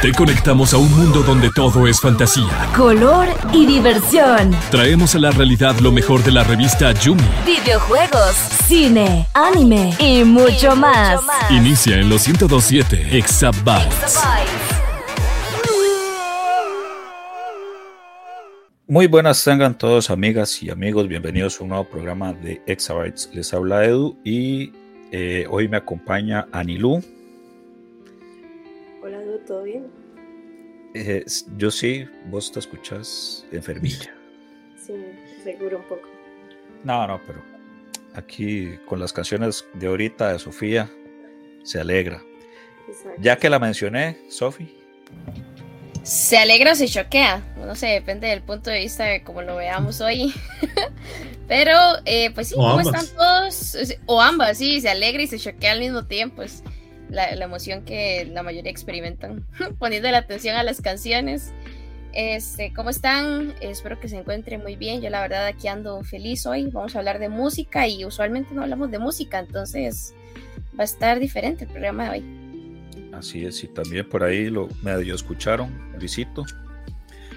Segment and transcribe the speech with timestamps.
[0.00, 4.50] Te conectamos a un mundo donde todo es fantasía, color y diversión.
[4.70, 7.22] Traemos a la realidad lo mejor de la revista Yumi.
[7.46, 8.34] Videojuegos,
[8.66, 11.20] cine, anime y mucho, más.
[11.50, 14.18] Inicia en los 1027 Exabytes.
[18.88, 23.30] Muy buenas tengan todos amigas y amigos, bienvenidos a un nuevo programa de Exabytes.
[23.32, 24.72] Les habla Edu y
[25.12, 27.02] eh, hoy me acompaña Anilú.
[29.04, 29.90] Hola Edu, ¿todo bien?
[30.94, 31.24] Eh,
[31.56, 34.14] yo sí, vos te escuchas enfermilla.
[34.76, 34.94] Sí,
[35.42, 36.08] seguro un poco.
[36.84, 37.42] No, no, pero
[38.14, 40.88] aquí con las canciones de ahorita de Sofía
[41.64, 42.22] se alegra.
[43.18, 44.72] Ya que la mencioné, Sofi.
[46.04, 49.56] Se alegra o se choquea, no sé, depende del punto de vista de cómo lo
[49.56, 50.32] veamos hoy.
[51.48, 53.76] Pero, eh, pues sí, ¿cómo están todos?
[54.06, 56.42] O ambas, sí, se alegra y se choquea al mismo tiempo.
[56.42, 56.62] Es
[57.12, 59.46] la, emoción que la mayoría experimentan
[59.78, 61.52] poniendo la atención a las canciones.
[62.12, 63.54] Este, ¿Cómo están?
[63.60, 65.00] Espero que se encuentren muy bien.
[65.00, 66.68] Yo la verdad aquí ando feliz hoy.
[66.70, 70.14] Vamos a hablar de música y usualmente no hablamos de música, entonces
[70.78, 72.24] va a estar diferente el programa de hoy.
[73.12, 76.44] Así es, y también por ahí lo medio escucharon, Luisito.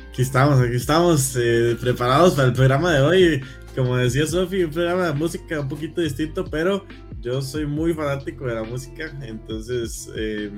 [0.09, 3.43] Aquí estamos, aquí estamos eh, preparados para el programa de hoy.
[3.75, 6.85] Como decía Sofi, un programa de música un poquito distinto, pero
[7.19, 10.49] yo soy muy fanático de la música, entonces eh,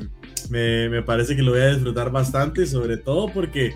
[0.52, 3.74] me, me, parece que lo voy a disfrutar bastante, sobre todo porque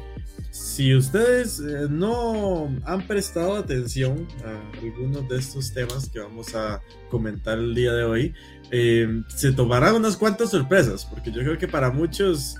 [0.51, 6.79] si ustedes eh, no han prestado atención a algunos de estos temas que vamos a
[7.09, 8.33] comentar el día de hoy,
[8.69, 12.57] eh, se tomarán unas cuantas sorpresas, porque yo creo que para muchos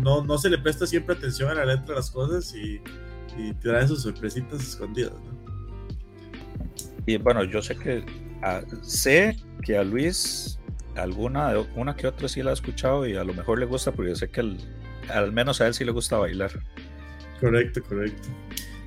[0.00, 2.80] no, no, se le presta siempre atención a la letra de las cosas y,
[3.36, 5.14] y trae sus sorpresitas escondidas.
[7.06, 8.04] Y bueno, yo sé que
[8.82, 10.58] sé que a Luis
[10.96, 14.10] alguna, una que otra sí la ha escuchado y a lo mejor le gusta, porque
[14.10, 14.56] yo sé que
[15.08, 16.50] al menos a él sí le gusta bailar.
[17.40, 18.28] Correcto, correcto.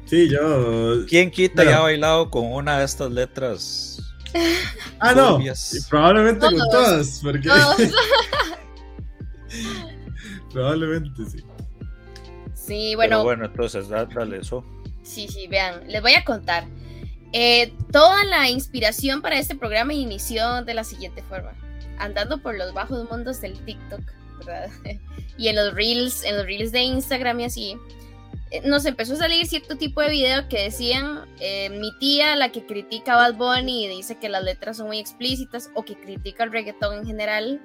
[0.05, 1.05] Sí, yo.
[1.07, 3.99] ¿Quién quita y ha bailado con una de estas letras
[4.99, 5.39] ah, no.
[5.89, 7.19] probablemente con todas.
[7.23, 7.49] Porque...
[10.51, 11.43] probablemente sí.
[12.69, 13.23] Sí, bueno.
[13.23, 14.63] bueno, entonces dale eso.
[15.01, 16.65] Sí, sí, vean, les voy a contar.
[17.33, 21.53] Eh, toda la inspiración para este programa inició de la siguiente forma:
[21.97, 24.01] andando por los bajos mundos del TikTok,
[24.37, 24.69] ¿verdad?
[25.37, 27.77] y en los reels, en los reels de Instagram y así
[28.51, 32.51] eh, nos empezó a salir cierto tipo de video que decían eh, mi tía, la
[32.51, 35.95] que critica a Bad Bunny y dice que las letras son muy explícitas o que
[35.95, 37.61] critica el reggaetón en general.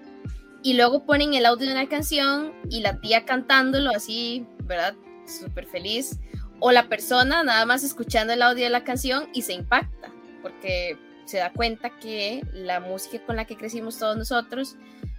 [0.62, 4.94] Y luego ponen el audio de una canción y la tía cantándolo así, ¿verdad?
[5.26, 6.18] Súper feliz.
[6.60, 10.98] O la persona nada más escuchando el audio de la canción y se impacta porque
[11.24, 14.76] se da cuenta que la música con la que crecimos todos nosotros,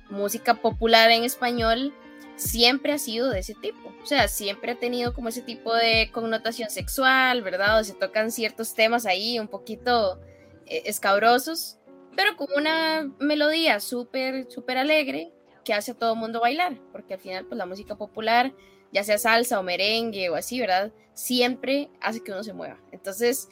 [0.10, 1.94] música popular en español,
[2.36, 3.92] siempre ha sido de ese tipo.
[4.02, 7.80] O sea, siempre ha tenido como ese tipo de connotación sexual, ¿verdad?
[7.80, 10.22] O se tocan ciertos temas ahí un poquito
[10.68, 11.78] eh, escabrosos,
[12.16, 17.16] pero con una melodía súper, súper alegre que hace a todo el mundo bailar, porque
[17.16, 18.54] al final, pues la música popular,
[18.96, 20.92] ya sea salsa o merengue o así, ¿verdad?
[21.14, 22.80] Siempre hace que uno se mueva.
[22.94, 23.50] Entonces,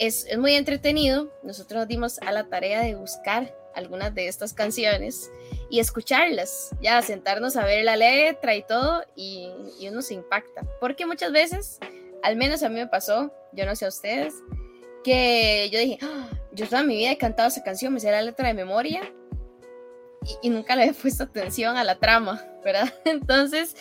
[0.00, 1.32] es, es muy entretenido.
[1.44, 5.30] Nosotros nos dimos a la tarea de buscar algunas de estas canciones
[5.70, 9.48] y escucharlas, ya sentarnos a ver la letra y todo y,
[9.88, 11.78] uno se impacta, porque muchas veces,
[12.22, 14.34] al menos a mí me pasó, yo no sé a ustedes,
[15.04, 18.22] que yo dije, ah, yo toda mi vida he cantado esa canción, me sé la
[18.22, 19.02] letra de memoria
[20.42, 22.92] y, nunca le he puesto atención a la trama, ¿verdad?
[23.04, 23.76] Entonces,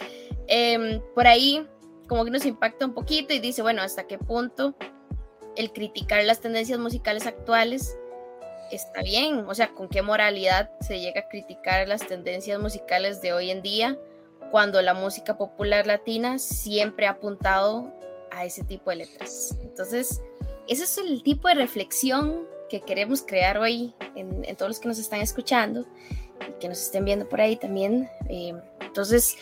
[0.50, 1.66] em, por ahí
[2.08, 4.76] como que nos impacta un poquito y dice, bueno, ¿hasta qué punto
[5.56, 7.98] el criticar las tendencias musicales actuales
[8.72, 13.34] está bien, o sea, con qué moralidad se llega a criticar las tendencias musicales de
[13.34, 13.98] hoy en día
[14.52, 17.94] cuando la música popular latina siempre ha apuntado
[18.32, 19.56] a ese tipo de letras.
[19.62, 20.22] Entonces,
[20.68, 25.00] ese es el tipo de reflexión que queremos crear hoy en, todos los que nos
[25.00, 25.86] están escuchando
[26.48, 28.10] y que nos estén viendo por ahí también.
[28.30, 29.36] Eh, entonces,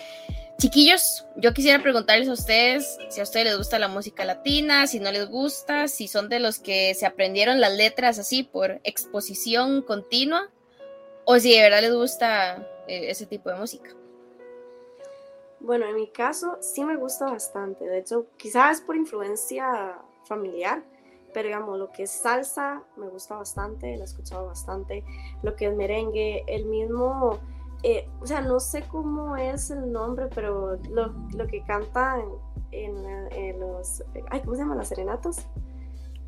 [0.59, 5.00] Chiquillos, yo quisiera preguntarles a ustedes si a ustedes les gusta la música latina, si
[5.00, 9.83] no les gusta, si son de los que se aprendieron las letras así por exposición
[9.83, 10.50] continua,
[11.25, 13.92] o si de verdad les gusta eh, ese tipo de música.
[15.59, 17.86] Bueno, en mi caso sí me gusta bastante.
[17.86, 20.83] De hecho, quizás por influencia familiar,
[21.36, 25.04] pero digamos, lo que es salsa me gusta bastante, lo he escuchado bastante.
[25.44, 27.39] Lo que es merengue, el mismo
[27.83, 32.21] eh, o sea, no sé cómo es el nombre, pero lo, lo que cantan
[32.71, 34.77] en, los, ay, ¿cómo se llaman?
[34.77, 35.38] Las serenatos.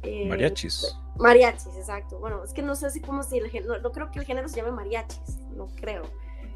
[0.04, 0.96] Eh, mariachis.
[1.18, 2.20] Mariachis, exacto.
[2.20, 4.48] Bueno, es que no sé si como si el género, no, creo que el género
[4.48, 6.04] se llame mariachis, no creo.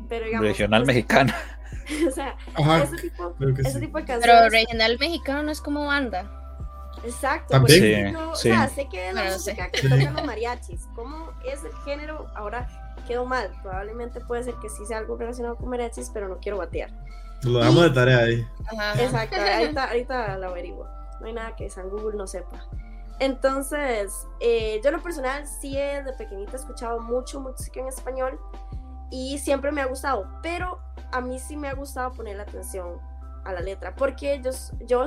[0.07, 0.47] pero digamos...
[0.47, 1.35] Regional mexicana.
[2.07, 3.79] o sea, Ajá, ese, tipo, ese sí.
[3.81, 4.51] tipo de Pero canciones...
[4.51, 6.39] regional mexicano no es como banda.
[7.03, 9.51] Exacto, Sí, o sea, sé que es la Bueno, no sé.
[9.51, 10.87] música que tocan los mariachis.
[10.95, 12.27] ¿Cómo es el género?
[12.35, 13.51] Ahora quedó mal.
[13.61, 16.89] Probablemente puede ser que sí sea algo relacionado con mariachis, pero no quiero batear.
[17.43, 18.47] Lo damos de tarea ahí.
[18.65, 19.01] Ajá.
[19.01, 20.87] Exacto, ahorita, ahorita lo averiguo.
[21.19, 22.65] No hay nada que San Google no sepa.
[23.19, 27.87] Entonces, eh, yo en lo personal sí he, de pequeñita he escuchado mucho música en
[27.87, 28.39] español
[29.11, 30.79] y siempre me ha gustado, pero
[31.11, 32.97] a mí sí me ha gustado poner la atención
[33.45, 34.51] a la letra, porque yo,
[34.85, 35.05] yo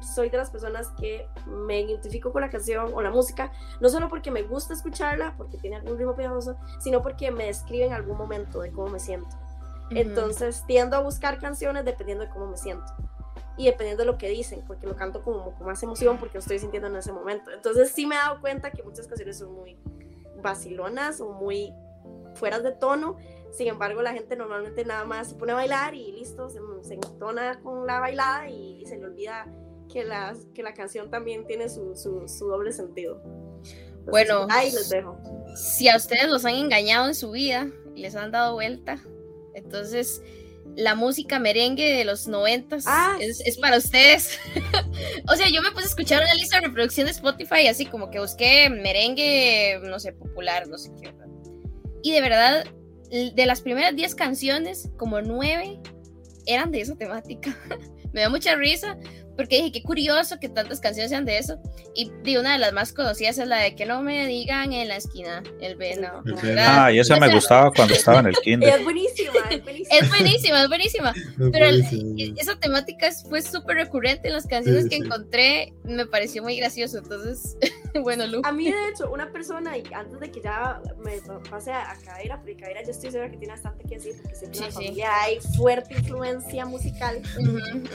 [0.00, 4.08] soy de las personas que me identifico con la canción o la música, no solo
[4.08, 8.16] porque me gusta escucharla, porque tiene algún ritmo pegajoso, sino porque me describe en algún
[8.16, 9.36] momento de cómo me siento.
[9.90, 12.92] Entonces tiendo a buscar canciones dependiendo de cómo me siento
[13.56, 16.40] y dependiendo de lo que dicen, porque lo canto como con más emoción porque lo
[16.40, 17.50] estoy sintiendo en ese momento.
[17.50, 19.76] Entonces sí me he dado cuenta que muchas canciones son muy
[20.42, 21.74] vacilonas o muy
[22.34, 23.16] fueras de tono.
[23.52, 26.94] Sin embargo, la gente normalmente nada más se pone a bailar y listo, se, se
[26.94, 29.46] entona con la bailada y, y se le olvida
[29.92, 33.20] que la, que la canción también tiene su, su, su doble sentido.
[33.24, 34.46] Entonces, Bueno.
[34.50, 35.18] ahí les dejo.
[35.54, 38.98] si a ustedes los han engañado en su vida y les han dado vuelta,
[39.54, 40.22] entonces
[40.76, 44.38] la música merengue de los noventas Ah, es, es para ustedes.
[45.28, 48.10] o sea, yo me puse a escuchar una lista de reproducción de Spotify, así como
[48.10, 51.12] que busqué merengue, no sé, popular, no sé qué.
[52.02, 52.64] Y de verdad,
[53.10, 55.80] de las primeras 10 canciones, como 9
[56.46, 57.56] eran de esa temática.
[58.12, 58.96] me da mucha risa
[59.36, 61.58] porque dije, qué curioso que tantas canciones sean de eso.
[61.94, 64.88] Y de una de las más conocidas es la de que no me digan en
[64.88, 66.22] la esquina el venado.
[66.58, 68.68] Ah, y esa O me sea, gustaba cuando estaba en el kinder.
[68.78, 69.98] es buenísima, es buenísima.
[69.98, 71.14] Es buenísima, es buenísima.
[71.52, 75.02] Pero el- esa temática fue súper recurrente en las canciones Sí, que sí.
[75.04, 75.72] encontré.
[75.84, 76.98] Me pareció muy gracioso.
[76.98, 77.56] Entonces,
[78.02, 78.40] bueno, Lu.
[78.44, 81.96] A mí, de hecho, una persona, y antes de que ya me pase a, a
[81.98, 84.64] Cadeira, porque Cadeira yo estoy segura que tiene bastante que decir, porque sé que en
[84.64, 84.84] la Sí, sí.
[84.84, 87.22] familia hay fuerte influencia musical.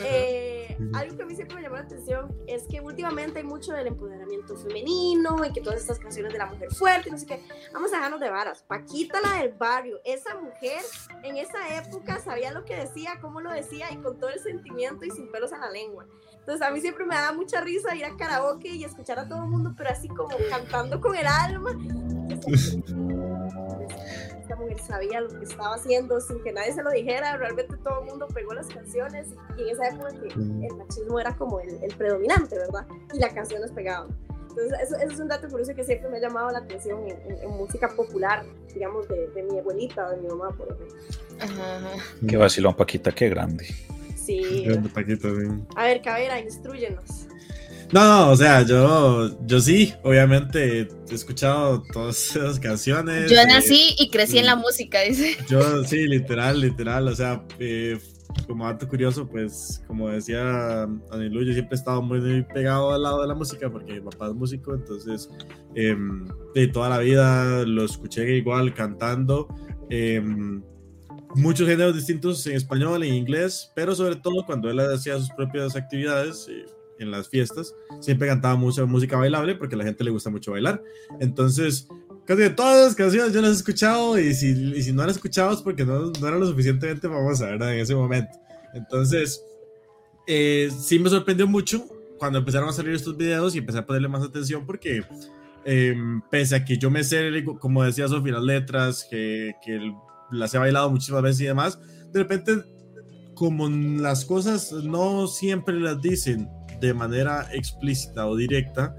[0.06, 3.74] Eh, algo que a mí siempre me llamó la atención es que últimamente hay mucho
[3.74, 7.44] del empoderamiento femenino y que todas estas canciones de la mujer fuerte, no sé qué.
[7.74, 8.64] Vamos a dejarnos de varas.
[8.64, 10.82] Paquita, la del barrio, esa mujer
[11.24, 15.06] en esa época sabía lo que decía, cómo lo decía y con todo el sentimiento
[15.06, 16.06] y sin pelos en la lengua.
[16.40, 19.40] Entonces a mí siempre me da mucha risa ir a karaoke y escuchar a todo
[19.44, 21.72] el mundo, pero así como cantando con el alma.
[24.42, 27.36] Esta mujer sabía lo que estaba haciendo sin que nadie se lo dijera.
[27.38, 31.36] Realmente todo el mundo pegó las canciones y en esa época que el machismo era
[31.36, 32.86] como el, el predominante, ¿verdad?
[33.13, 34.07] Y las canciones pegaban.
[34.50, 37.22] Entonces, eso, eso es un dato curioso que siempre me ha llamado la atención en,
[37.31, 38.44] en- en música popular,
[38.74, 40.98] digamos, de, de mi abuelita o de mi mamá, por ejemplo.
[41.40, 41.90] Ajá, ajá.
[42.28, 43.68] Qué vacilón, Paquita, qué grande.
[44.16, 44.63] Sí.
[44.66, 45.45] Grande Paquito, sí.
[45.75, 47.28] A ver, Cabera, instruyenos.
[47.92, 53.31] No, no, o sea, yo, yo sí, obviamente he escuchado todas esas canciones.
[53.31, 54.48] Yo eh, nací y crecí en mm.
[54.48, 55.38] la música, dice.
[55.50, 57.98] Yo sí, literal, literal, o sea, eh,
[58.45, 63.04] como dato curioso, pues como decía Anilu, yo siempre he estado muy, muy pegado al
[63.04, 65.30] lado de la música porque mi papá es músico, entonces
[65.75, 69.48] em, de toda la vida lo escuché igual cantando.
[69.90, 70.62] em,
[71.36, 75.75] muchos géneros distintos en español, en inglés, pero sobre todo cuando él hacía sus propias
[75.75, 76.66] actividades eh,
[77.00, 80.52] en las fiestas, siempre cantaba mucha música bailable porque a la gente le gusta mucho
[80.52, 80.84] bailar.
[81.20, 81.88] Entonces,
[82.26, 85.16] casi de todas las canciones yo las he escuchado y si, y si no las
[85.16, 87.74] he escuchado es porque no, no eran lo suficientemente famosas, ¿verdad?
[87.74, 88.38] En ese momento.
[88.74, 89.44] Entonces,
[90.28, 94.07] eh, sí me sorprendió mucho cuando empezaron a salir estos videos y empecé a ponerle
[94.07, 95.04] más atención porque
[95.66, 95.95] eh,
[96.30, 99.94] pese a que yo me sé, como decía Sofía, las letras, que, que
[100.31, 101.80] las he bailado muchísimas veces y demás,
[102.12, 102.64] de repente,
[103.33, 108.96] como las cosas no siempre las dicen de manera explícita o directa,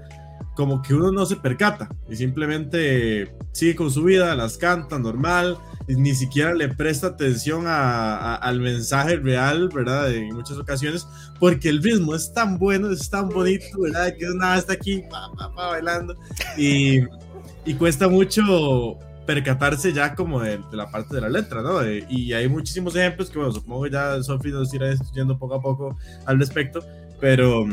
[0.55, 5.57] como que uno no se percata y simplemente sigue con su vida, las canta normal,
[5.87, 10.13] y ni siquiera le presta atención a- a- al mensaje real, ¿verdad?
[10.13, 11.07] En muchas ocasiones,
[11.39, 14.13] porque el ritmo es tan bueno, es tan bonito, ¿verdad?
[14.17, 16.15] Que nada está aquí pa, pa, pa, bailando
[16.57, 16.99] y,
[17.65, 21.81] y cuesta mucho percatarse ya como de, de la parte de la letra, ¿no?
[21.83, 25.61] Eh, y hay muchísimos ejemplos que, bueno, supongo ya Sofi nos irá estudiando poco a
[25.61, 26.83] poco al respecto,
[27.19, 27.65] pero,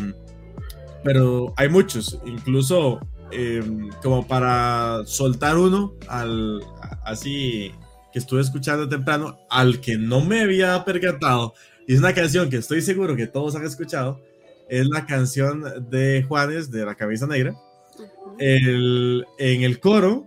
[1.05, 3.01] pero hay muchos, incluso
[3.33, 3.63] eh,
[4.03, 6.61] como para soltar uno al
[7.05, 7.73] así
[8.13, 11.55] que estuve escuchando temprano, al que no me había percatado,
[11.87, 14.21] y es una canción que estoy seguro que todos han escuchado,
[14.69, 17.55] es la canción de Juanes de La Camisa Negra.
[18.39, 20.27] El, en el coro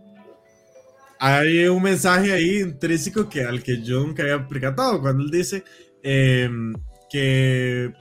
[1.20, 5.64] hay un mensaje ahí intrínseco que al que yo nunca había percatado cuando él dice
[6.02, 6.50] eh,
[7.10, 7.92] que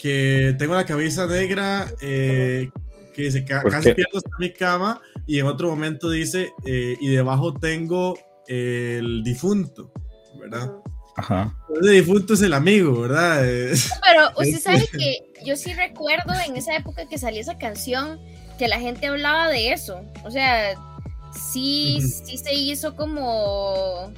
[0.00, 2.70] que tengo la camisa negra eh,
[3.14, 3.94] que dice "Ca- ¿Por casi qué?
[3.96, 9.92] pierdo hasta mi cama y en otro momento dice eh, y debajo tengo el difunto
[10.40, 10.70] ¿verdad?
[11.16, 11.54] Ajá.
[11.82, 13.42] El difunto es el amigo, ¿verdad?
[13.42, 18.18] Pero usted sabe que yo sí recuerdo en esa época que salió esa canción
[18.58, 20.00] que la gente hablaba de eso.
[20.24, 20.74] O sea,
[21.52, 24.12] sí, sí se hizo como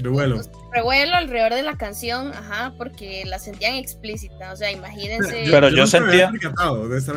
[0.00, 0.40] Revuelo.
[0.72, 4.52] revuelo alrededor de la canción, ajá, porque la sentían explícita.
[4.52, 5.44] O sea, imagínense.
[5.50, 6.30] Pero yo sentía-.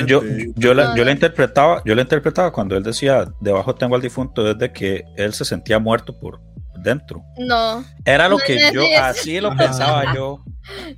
[0.06, 0.22] Yo,
[0.56, 4.44] yo, la, yo la interpretaba, yo la interpretaba cuando él decía debajo tengo al difunto
[4.44, 6.40] desde que él se sentía muerto por
[6.84, 7.22] dentro.
[7.38, 9.58] No, Era lo No, que yo así lo Ajá.
[9.66, 10.44] pensaba yo.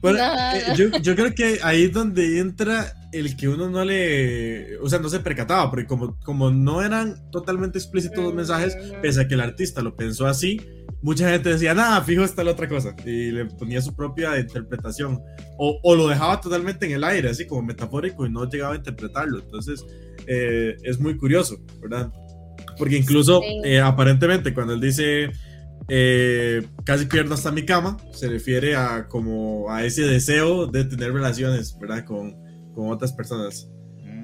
[0.01, 3.83] Bueno, No, eh, yo, yo creo que ahí es donde entra el que uno no
[3.83, 8.75] le, o sea, no se percataba, porque como, como no eran totalmente explícitos los mensajes,
[8.75, 9.01] Ujú.
[9.01, 10.61] pese a que el artista lo pensó así,
[11.03, 15.21] mucha gente decía, nada, fijo, está la otra cosa, y le ponía su propia interpretación,
[15.57, 18.77] o, o lo dejaba totalmente en el aire, así como metafórico, y no llegaba a
[18.77, 19.85] interpretarlo, entonces
[20.25, 22.11] eh, es muy curioso, ¿verdad?
[22.77, 23.61] Porque incluso, Sí.
[23.65, 25.29] eh, aparentemente, cuando él dice...
[25.89, 31.11] eh, casi pierdo hasta mi cama, se refiere a como a ese deseo de tener
[31.11, 32.05] relaciones, ¿verdad?
[32.05, 32.33] Con,
[32.73, 33.67] con otras personas.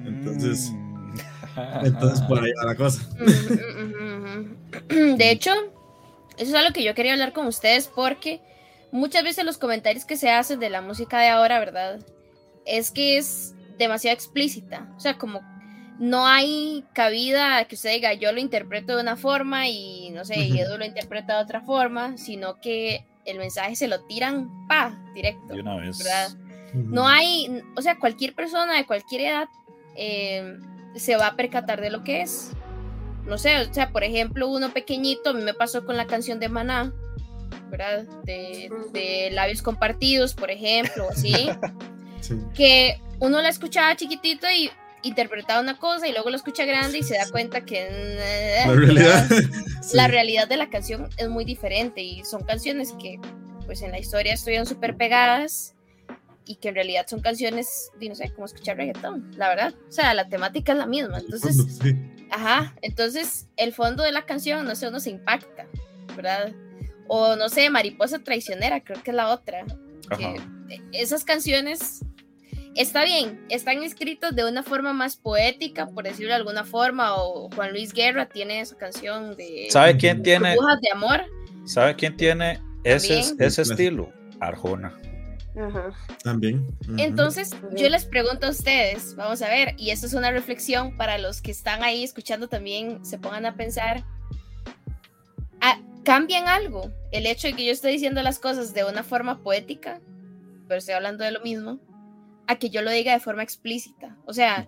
[0.06, 1.84] Entonces- Mm.
[1.84, 3.02] Entonces por ahí va la cosa.
[4.88, 5.50] De hecho,
[6.40, 8.40] eso es algo que yo quería hablar con ustedes porque
[8.92, 12.00] muchas veces los comentarios que se hacen de la música de ahora, ¿verdad?
[12.64, 14.88] Es que es demasiado explícita.
[14.96, 15.42] O sea, como
[15.98, 20.24] no hay cabida a que usted diga yo lo interpreto de una forma y no
[20.24, 20.62] sé, y Ujú.
[20.62, 25.52] Edu lo interpreta de otra forma, sino que el mensaje se lo tiran, pa, directo.
[25.52, 25.98] De una vez.
[25.98, 26.30] ¿verdad?
[26.72, 29.48] No hay, o sea, cualquier persona de cualquier edad
[29.94, 30.56] eh,
[30.94, 32.52] se va a percatar de lo que es.
[33.30, 36.40] No sé, o sea, por ejemplo, uno pequeñito, a mí me pasó con la canción
[36.40, 36.92] de Maná,
[37.70, 38.02] ¿verdad?
[38.24, 41.32] De, de labios compartidos, por ejemplo, así,
[42.20, 42.34] Sí.
[42.54, 44.70] que uno la escuchaba chiquitito y
[45.02, 48.74] interpretaba una cosa y luego lo escucha grande y se da cuenta que eh, La
[48.74, 49.26] realidad.
[49.82, 49.96] sí.
[49.96, 53.18] la realidad de la canción es muy diferente y son canciones que
[53.64, 55.74] pues en la historia estuvieron súper pegadas
[56.50, 59.72] y que en realidad son canciones, no sé, como escuchar reggaetón, la verdad.
[59.88, 61.18] O sea, la temática es la misma.
[61.18, 61.94] Entonces, Sí.
[62.30, 65.66] ajá, entonces el fondo de la canción, no sé, uno se impacta,
[66.16, 66.52] ¿verdad?
[67.06, 69.64] O no sé, Mariposa Traicionera, creo que es la otra.
[70.18, 70.40] Que
[70.92, 72.04] esas canciones
[72.74, 77.48] está bien, están escritas de una forma más poética, por decirlo de alguna forma, o
[77.54, 81.20] Juan Luis Guerra tiene esa canción de ¿Sabe quién tiene, de Amor.
[81.64, 83.36] sabe quién tiene ese, También.
[83.40, 84.12] ese estilo?
[84.40, 84.96] Arjona.
[85.56, 85.92] Ajá.
[86.22, 86.66] También.
[86.98, 91.18] Entonces, yo les pregunto a ustedes, vamos a ver, y esto es una reflexión para
[91.18, 94.04] los que están ahí escuchando también, se pongan a pensar,
[96.04, 96.90] ¿cambian algo?
[97.12, 100.00] El hecho de que yo estoy diciendo las cosas de una forma poética,
[100.66, 101.78] pero estoy hablando de lo mismo,
[102.46, 104.16] a que yo lo diga de forma explícita.
[104.24, 104.66] O sea,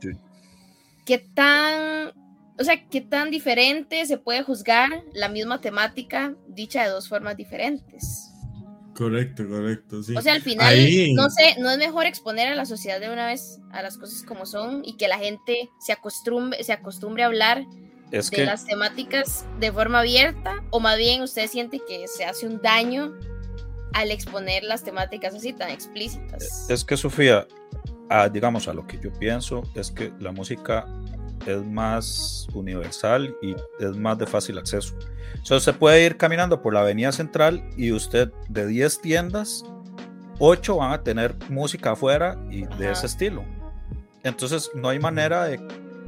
[1.06, 2.12] ¿qué tan,
[2.58, 7.36] o sea, qué tan diferente se puede juzgar la misma temática dicha de dos formas
[7.36, 8.31] diferentes?
[8.94, 10.14] Correcto, correcto, sí.
[10.16, 13.10] O sea, al final, Ahí- no sé, no es mejor exponer a la sociedad de
[13.10, 17.22] una vez a las cosas como son y que la gente se acostumbre, se acostumbre
[17.22, 17.64] a hablar
[18.10, 22.24] Es de que las temáticas de forma abierta o más bien usted siente que se
[22.24, 23.14] hace un daño
[23.94, 26.66] al exponer las temáticas así tan explícitas.
[26.68, 27.46] Es que Sofía,
[28.10, 30.86] a, digamos, a lo que yo pienso es que la música
[31.46, 34.94] es más universal y es más de fácil acceso.
[35.42, 39.64] Sea, usted puede ir caminando por la avenida central y usted de 10 tiendas,
[40.38, 42.92] 8 van a tener música afuera y de Ajá.
[42.92, 43.44] ese estilo.
[44.22, 45.60] Entonces no hay manera de,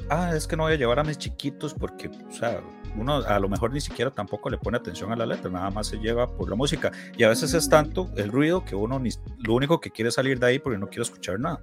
[0.09, 2.61] ah, es que no voy a llevar a mis chiquitos porque, o sea,
[2.97, 5.89] uno a lo mejor ni siquiera tampoco le pone atención a la letra, nada más
[5.89, 6.93] se lleva por la música.
[7.17, 10.15] Y a veces es tanto el ruido que uno ni, lo único que quiere es
[10.15, 11.61] salir de ahí porque no quiere escuchar nada.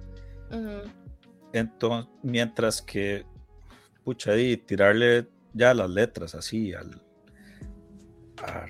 [1.52, 3.24] Entonces, mientras que,
[4.04, 7.00] pucha, y tirarle ya las letras así al,
[8.42, 8.66] a,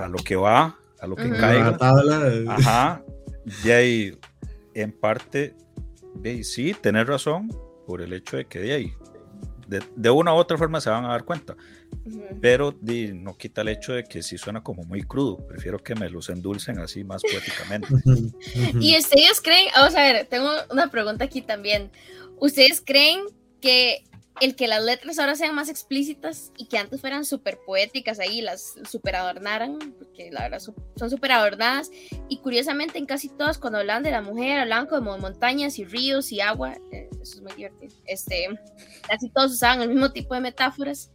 [0.00, 1.24] a- a lo que va, a lo que.
[1.28, 1.76] La caiga.
[1.76, 3.02] tabla, eh, Ajá.
[3.64, 4.18] Y ahí,
[4.74, 5.54] en parte,
[6.16, 7.48] de sí, tener razón
[7.86, 8.92] por el hecho de que de ahí,
[9.66, 11.56] de, de una u otra forma se van a dar cuenta,
[12.40, 15.38] pero di, no quita el hecho de que sí suena como muy crudo.
[15.46, 17.88] Prefiero que me los endulcen así más poéticamente.
[18.80, 21.90] Y ustedes creen, vamos a ver, tengo una pregunta aquí también.
[22.38, 23.20] ¿Ustedes creen
[23.60, 24.04] que
[24.40, 28.40] el que las letras ahora sean más explícitas y que antes fueran súper poéticas ahí,
[28.40, 31.90] las súper adornaran, porque la verdad son- súper adornadas,
[32.28, 35.84] y curiosamente en casi todas cuando hablaban de la mujer, hablaban como de montañas y
[35.84, 38.48] ríos y agua, eh, eso es muy divertido, este,
[39.08, 41.10] casi todos usaban el mismo tipo de metáforas.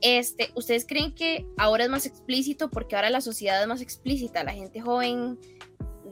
[0.00, 4.44] Este, ¿Ustedes creen que ahora es más explícito porque ahora la sociedad es más explícita?
[4.44, 5.38] La gente joven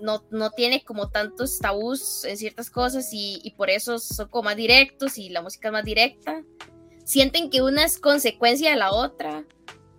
[0.01, 4.45] no, no tiene como tantos tabús en ciertas cosas y, y por eso son como
[4.45, 6.43] más directos y la música es más directa.
[7.05, 9.45] ¿Sienten que una es consecuencia de la otra?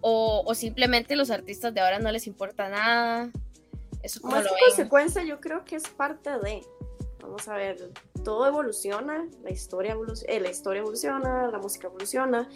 [0.02, 3.30] o, o simplemente los artistas de ahora no les importa nada.
[4.04, 6.62] Eso como Más lo consecuencia, yo creo que es parte de.
[7.20, 7.92] Vamos a ver,
[8.24, 12.48] todo evoluciona, la historia, evolu- eh, la historia evoluciona, la música evoluciona,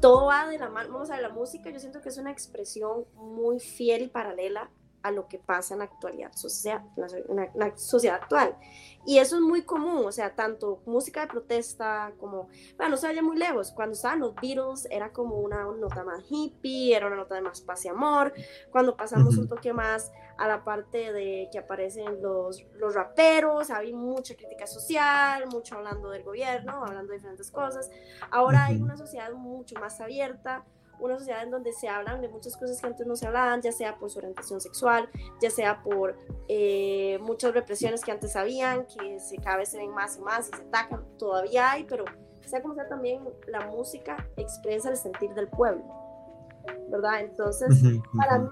[0.00, 0.94] todo va de la mano.
[0.94, 4.70] Vamos a ver, la música yo siento que es una expresión muy fiel y paralela
[5.06, 8.56] a lo que pasa en la actualidad, social, en la, en sociedad actual.
[9.06, 13.06] Y eso es muy común, o sea, tanto música de protesta como, bueno, no se
[13.06, 17.14] vaya muy lejos, cuando estaban los Beatles era como una nota más hippie, era una
[17.14, 18.32] nota de más paz y amor,
[18.72, 23.94] cuando pasamos un toque más a la parte de que aparecen los, los raperos, había
[23.94, 27.88] mucha crítica social, mucho hablando del gobierno, hablando de diferentes cosas.
[28.32, 30.64] Ahora hay una sociedad mucho más abierta,
[31.00, 33.72] una sociedad en donde se hablan de muchas cosas que antes no se hablaban, ya
[33.72, 35.08] sea por su orientación sexual,
[35.40, 36.16] ya sea por
[36.48, 40.48] eh, muchas represiones que antes habían, que se, cada vez se ven más y más
[40.48, 42.04] y se atacan, todavía hay, pero
[42.46, 45.84] sea como sea también la música expresa el sentir del pueblo,
[46.88, 47.20] ¿verdad?
[47.20, 47.82] Entonces,
[48.16, 48.50] para mí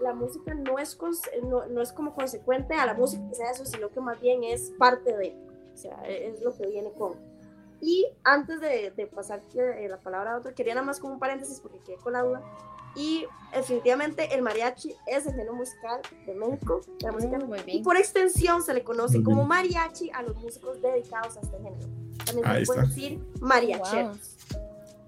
[0.00, 0.98] la música no es,
[1.42, 4.44] no, no es como consecuente a la música que sea eso, sino que más bien
[4.44, 5.36] es parte de,
[5.74, 7.14] o sea, es lo que viene con.
[7.80, 11.18] Y antes de, de pasar eh, la palabra a otro, quería nada más como un
[11.20, 12.42] paréntesis porque quedé con la duda.
[12.94, 17.82] Y definitivamente el mariachi es el género musical de México, de la música muy y
[17.82, 21.86] por extensión se le conoce como mariachi a los músicos dedicados a este género.
[22.24, 22.94] También se Ahí le puede está.
[22.94, 24.36] decir mariacheros.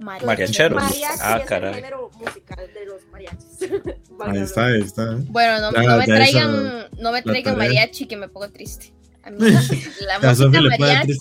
[0.01, 0.27] Mariachi.
[0.27, 0.83] Mariacheros.
[0.83, 1.69] Mariachi Ah, es caray.
[1.71, 3.59] el género musical de los mariachis.
[4.21, 5.17] Ahí está, ahí está.
[5.31, 8.93] Bueno, no, Ya, no me traigan, esa- no me traigan mariachi que me pongo triste.
[9.29, 9.39] A mí
[10.01, 11.19] la, música mariachi,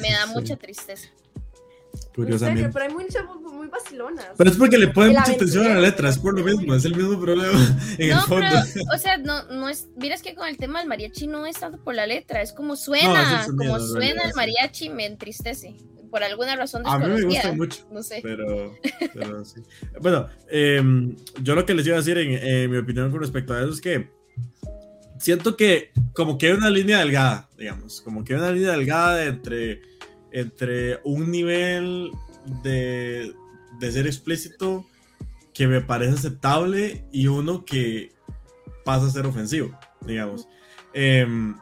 [0.00, 1.08] me da mucha tristeza.
[1.08, 2.70] Serio, Curiosamente.
[2.72, 4.26] pero hay muchas muy, vacilonas.
[4.36, 6.84] Pero es porque le ponen mucha atención a la letra, es por lo mismo, es
[6.84, 7.58] el mismo problema
[7.98, 8.46] en No, el fondo.
[8.74, 11.56] pero, o sea, no, no es, miras que con el tema del mariachi no es
[11.58, 14.36] tanto por la letra, es como No, suena, es como en suena realidad, el sí.
[14.36, 15.76] mariachi me entristece,
[16.10, 17.86] por alguna razón A mí me gusta mucho.
[17.90, 18.20] No sé.
[18.22, 18.74] Pero,
[19.14, 19.60] pero sí.
[20.00, 23.52] Bueno, em, yo lo que les iba a decir en, en mi opinión con respecto
[23.52, 24.15] a eso es que
[25.18, 29.24] siento que como que hay una línea delgada, digamos, como que hay una línea delgada
[29.24, 29.82] entre,
[30.32, 32.10] entre un nivel
[32.62, 33.32] de,
[33.78, 34.86] de ser explícito
[35.52, 38.12] que me parece aceptable y uno que
[38.84, 40.48] pasa a ser ofensivo, digamos.
[40.92, 41.56] Em,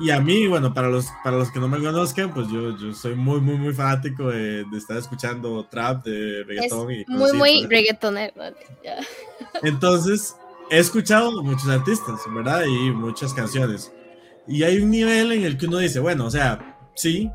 [0.00, 2.94] y a mí, bueno, para los, para los que no me conozcan, pues yo, yo
[2.94, 7.32] soy muy, muy, muy fanático de, de estar escuchando trap, de Es reggaetón y muy,
[7.34, 8.34] muy reggaetonero.
[9.62, 10.34] Entonces,
[10.70, 12.62] he escuchado muchos artistas, ¿verdad?
[12.64, 13.92] Y muchas canciones.
[14.46, 17.30] Y hay un nivel en el que uno dice, bueno, o sea, sí,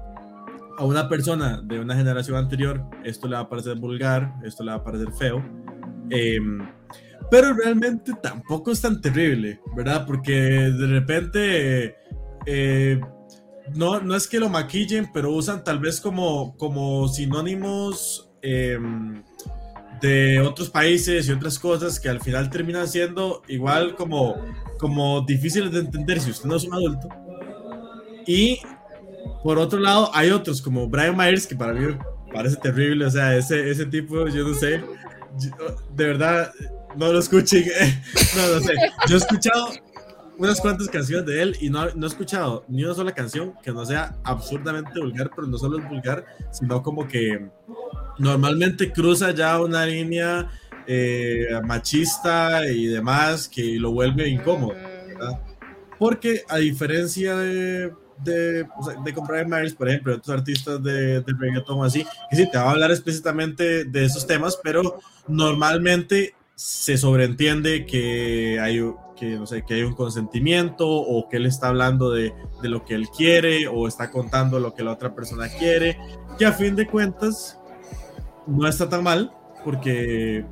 [0.77, 4.71] a una persona de una generación anterior esto le va a parecer vulgar, esto le
[4.71, 5.43] va a parecer feo,
[6.09, 6.67] em,
[7.31, 10.05] pero realmente tampoco es tan terrible, ¿verdad?
[10.05, 11.95] Porque de repente
[12.45, 12.99] eh,
[13.73, 19.23] no, no es que lo maquillen, pero usan tal vez como, como sinónimos em,
[20.01, 24.35] de otros países y otras cosas que al final terminan siendo igual como,
[24.79, 27.07] como difíciles de entender si usted no es un adulto.
[28.25, 28.59] Y
[29.43, 31.95] por otro lado, hay otros como Brian Myers, que para mí
[32.33, 34.81] parece terrible, o sea, ese, ese tipo, yo no sé,
[35.39, 36.51] yo- de verdad,
[36.97, 37.63] no lo escuchen,
[38.35, 38.73] no, no sé,
[39.07, 39.67] yo he escuchado
[40.37, 43.71] unas cuantas canciones de él y no, no he escuchado ni una sola canción que
[43.71, 47.47] no sea absurdamente vulgar, pero no solo es vulgar, sino como que
[48.17, 50.49] normalmente cruza ya una línea
[50.87, 54.75] eh, machista y demás que lo vuelve incómodo.
[55.07, 55.39] ¿verdad?
[55.97, 57.91] Porque a diferencia de,
[58.23, 58.65] de,
[59.03, 62.49] de con Brian Myers, por ejemplo, de otros artistas de, de reggaeton así, que sí,
[62.49, 68.81] te va a hablar explícitamente de esos temas, pero normalmente se sobreentiende que hay,
[69.17, 72.85] que, no sé, que hay un consentimiento o que él está hablando de, de lo
[72.85, 75.97] que él quiere o está contando lo que la otra persona quiere,
[76.37, 77.59] que a fin de cuentas
[78.47, 79.31] no está tan mal
[79.63, 80.45] porque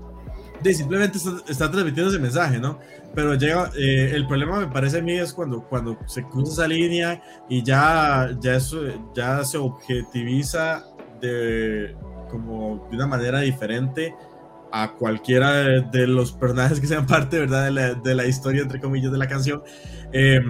[0.74, 2.80] simplemente está, transmitiendo ese mensaje, ¿no?
[3.14, 6.68] Pero llega, eh, el problema me parece a mí es cuando, cuando se cruza esa
[6.68, 8.82] línea y ya, ya, eso,
[9.14, 10.86] ya se objetiviza
[11.20, 11.96] de,
[12.30, 14.16] como de una manera diferente
[14.72, 17.66] a cualquiera de, los personajes que sean parte, ¿verdad?
[17.66, 19.62] De la, de la historia, entre comillas, de la canción.
[20.12, 20.42] Eh,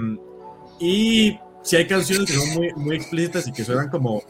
[0.79, 4.21] y si hay canciones que son muy, muy explícitas y que suenan como,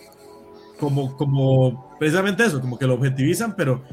[0.84, 3.84] como, como, precisamente eso, como que lo objetivizan, pero,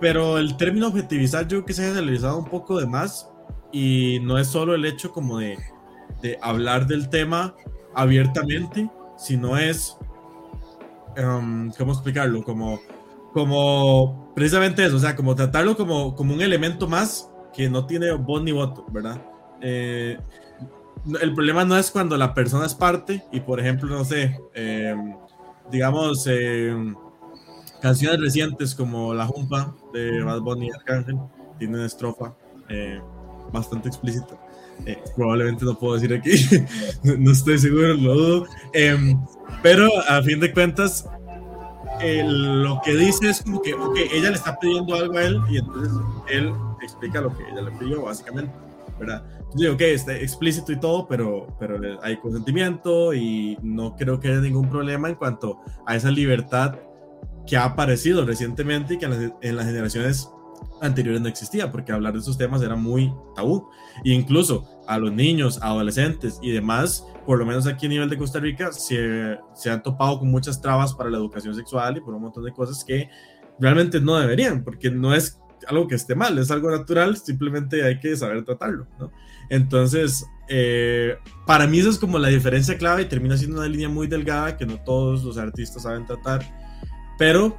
[0.00, 3.30] pero el término objetivizar yo creo que se ha generalizado un poco de más
[3.72, 5.58] y no es solo el hecho como de,
[6.22, 7.54] de hablar del tema
[7.94, 9.98] abiertamente, sino es,
[11.18, 12.42] um, ¿cómo explicarlo?
[12.42, 12.80] Como,
[13.32, 18.12] como precisamente eso, o sea, como tratarlo como, como un elemento más que no tiene
[18.12, 19.20] voz ni voto, ¿verdad?
[19.60, 20.18] Eh,
[21.20, 24.96] el problema no es cuando la persona es parte y, por ejemplo, no sé, eh,
[25.70, 26.74] digamos, eh,
[27.80, 31.18] canciones recientes como La Jumpa de Bad Bunny y Arcángel,
[31.58, 32.34] tiene una estrofa
[32.68, 33.00] eh,
[33.52, 34.38] bastante explícita.
[34.86, 36.32] Eh, probablemente no puedo decir aquí,
[37.18, 38.46] no estoy seguro, lo dudo.
[38.72, 39.20] Em,
[39.62, 41.08] pero a fin de cuentas,
[42.00, 43.70] lo que dice es como que
[44.12, 45.92] ella le está pidiendo algo a él y entonces
[46.28, 48.52] él explica lo que ella le pidió, básicamente.
[48.98, 49.24] ¿Verdad?
[49.54, 54.40] Digo, ok, está explícito y todo, pero, pero hay consentimiento y no creo que haya
[54.40, 56.76] ningún problema en cuanto a esa libertad
[57.46, 60.30] que ha aparecido recientemente y que en las, generaciones
[60.80, 63.68] anteriores no existía, porque hablar de esos temas era muy tabú.
[64.04, 68.18] E incluso a los niños, adolescentes y demás, por lo menos aquí a nivel de
[68.18, 72.14] Costa Rica, se, se han topado con muchas trabas para la educación sexual y por
[72.14, 73.08] un montón de cosas que
[73.58, 77.98] realmente no deberían, porque no es algo que esté mal, es algo natural, simplemente hay
[78.00, 79.12] que saber tratarlo, ¿no?
[79.50, 83.88] Entonces, eh, para mí eso es como la diferencia clave y termina siendo una línea
[83.88, 86.42] muy delgada que no todos los artistas saben tratar,
[87.18, 87.56] pero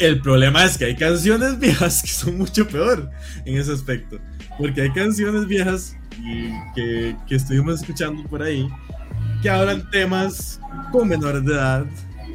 [0.00, 3.10] el problema es que hay canciones viejas que son mucho peor
[3.44, 4.18] en ese aspecto,
[4.58, 5.96] porque hay canciones viejas
[6.74, 8.68] que, que estuvimos escuchando por ahí
[9.42, 10.60] que hablan temas
[10.90, 11.86] con menores de edad,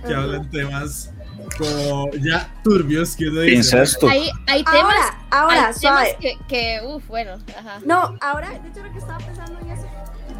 [0.05, 1.12] que hablan temas
[1.57, 4.07] como ya turbios que Incesto.
[4.07, 7.79] Hay, hay temas, ahora, ahora, hay que, que uff, bueno, ajá.
[7.85, 9.87] No, ahora, de hecho, lo que estaba pensando en eso,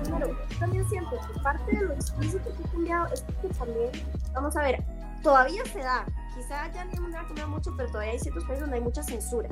[0.03, 3.89] primero, también siento que parte de lo explícito que he cambiado es que también,
[4.33, 4.83] vamos a ver,
[5.21, 8.77] todavía se da, quizá ya ni ha cambiado mucho, pero todavía hay ciertos países donde
[8.77, 9.49] hay mucha censura.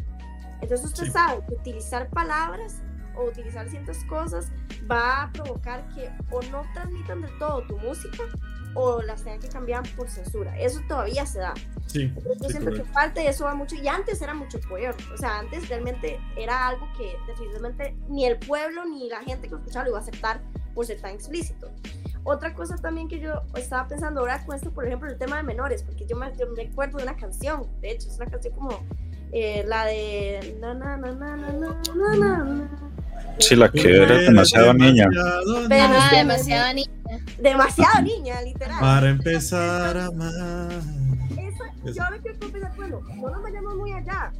[0.62, 2.82] Entonces usted sabe que utilizar palabras
[3.15, 4.52] o utilizar ciertas cosas
[4.89, 8.24] va a provocar que o no transmitan del todo tu música
[8.75, 10.57] o las tengan que cambiar por censura.
[10.60, 11.53] Eso todavía se da.
[11.88, 14.95] Sí, yo siento que parte de eso va mucho y antes era mucho peor.
[15.13, 19.51] O sea, antes realmente era algo que definitivamente ni el pueblo ni la gente que
[19.51, 20.41] lo escuchaba lo iba a aceptar
[20.73, 21.69] por ser tan explícito.
[22.23, 25.43] Otra cosa también que yo estaba pensando ahora con esto, por ejemplo, el tema de
[25.43, 28.53] menores, porque yo me, yo me recuerdo de una canción, de hecho, es una canción
[28.53, 28.86] como
[29.31, 30.57] eh, la de...
[30.62, 31.51] Na, na, na, na, na,
[31.95, 32.69] na, na,
[33.39, 35.07] Sí, la que era demasiado niña.
[36.12, 36.91] demasiado niña.
[37.39, 38.79] Demasiado niña, literal.
[38.79, 40.81] Para empezar a amar.
[41.84, 44.31] yo ahora quiero pensar, bueno, no nos vayamos muy allá.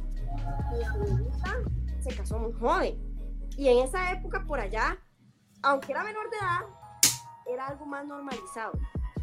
[0.72, 1.56] Mi abuelita
[2.00, 2.96] se casó muy joven.
[3.56, 4.98] Y en esa época por allá,
[5.62, 6.60] aunque era menor de edad,
[7.52, 8.72] era algo más normalizado.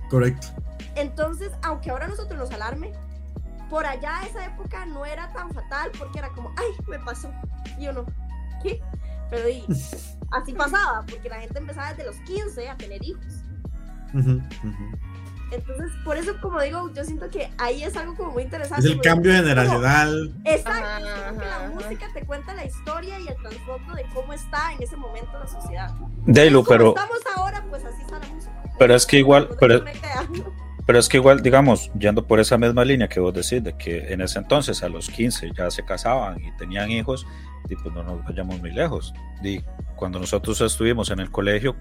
[0.09, 0.47] Correcto.
[0.95, 2.91] Entonces, aunque ahora nosotros nos alarme,
[3.69, 7.31] por allá esa época no era tan fatal porque era como, ay, me pasó.
[7.77, 8.05] Y uno,
[8.61, 8.81] ¿qué?
[9.29, 9.47] Pero
[10.31, 13.43] así pasaba, porque la gente empezaba desde los 15 a tener hijos.
[15.51, 18.85] Entonces, por eso, como digo, yo siento que ahí es algo como muy interesante.
[18.85, 20.33] Es el cambio generacional.
[20.45, 21.05] Exacto,
[21.39, 24.95] que la música te cuenta la historia y el trasfondo de cómo está en ese
[24.95, 25.91] momento la sociedad.
[26.25, 26.89] Deilu, pero.
[26.89, 28.63] estamos ahora, pues así está la música.
[28.77, 29.49] Pero es que igual.
[29.59, 29.83] Pero,
[30.85, 34.13] pero es que igual, digamos, yendo por esa misma línea que vos decís, de que
[34.13, 37.25] en ese entonces a los 15 ya se casaban y tenían hijos,
[37.69, 39.13] y pues no nos vayamos muy lejos.
[39.43, 39.61] Y
[39.95, 41.75] cuando nosotros estuvimos en el colegio,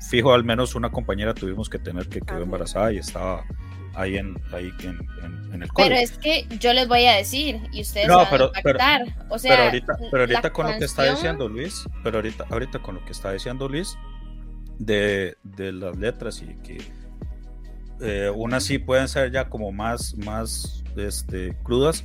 [0.00, 3.44] fijo, al menos una compañera tuvimos que tener que quedó embarazada y estaba
[3.94, 5.72] ahí en, ahí en, el colegio.
[5.76, 8.44] Pero es que yo les voy a decir y ustedes no, van pero,
[8.80, 12.46] a o sea, pero ahorita, pero ahorita con lo que está diciendo Luis, pero ahorita,
[12.48, 13.96] ahorita con lo que está diciendo Luis
[14.78, 16.78] de, de las letras y que
[18.00, 22.04] eh, unas sí pueden ser ya como más, más este, crudas,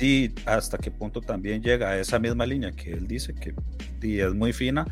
[0.00, 3.54] y hasta qué punto también llega a esa misma línea que él dice que
[4.02, 4.86] es muy fina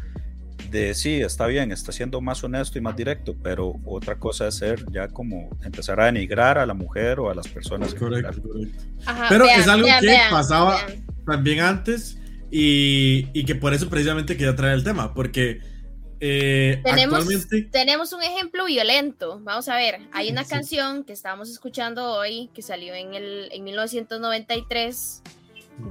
[0.71, 4.57] de sí, está bien, está siendo más honesto y más directo, pero otra cosa es
[4.57, 7.95] ser ya como empezar a denigrar a la mujer o a las personas.
[7.95, 8.85] Correcto, correcto.
[9.29, 10.79] pero es algo que pasaba
[11.27, 12.19] también antes
[12.51, 15.61] y, y, que por eso precisamente quería traer el tema, porque
[16.21, 17.27] eh, tenemos,
[17.71, 19.41] tenemos un ejemplo violento.
[19.43, 23.65] Vamos a ver, hay una canción que estábamos escuchando hoy que salió en, el, en
[23.65, 25.23] 1993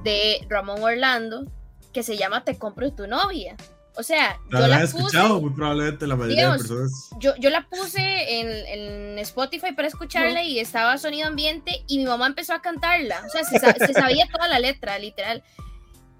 [0.04, 1.46] de Ramón Orlando
[1.92, 3.56] que se llama Te compro tu novia.
[3.96, 7.10] O sea, yo la he escuchado muy probablemente la mayoría de personas.
[7.18, 12.04] Yo, yo la puse en, en Spotify para escucharla y estaba sonido ambiente y mi
[12.04, 13.22] mamá empezó a cantarla.
[13.26, 15.42] O sea, se, se sabía toda la letra, literal.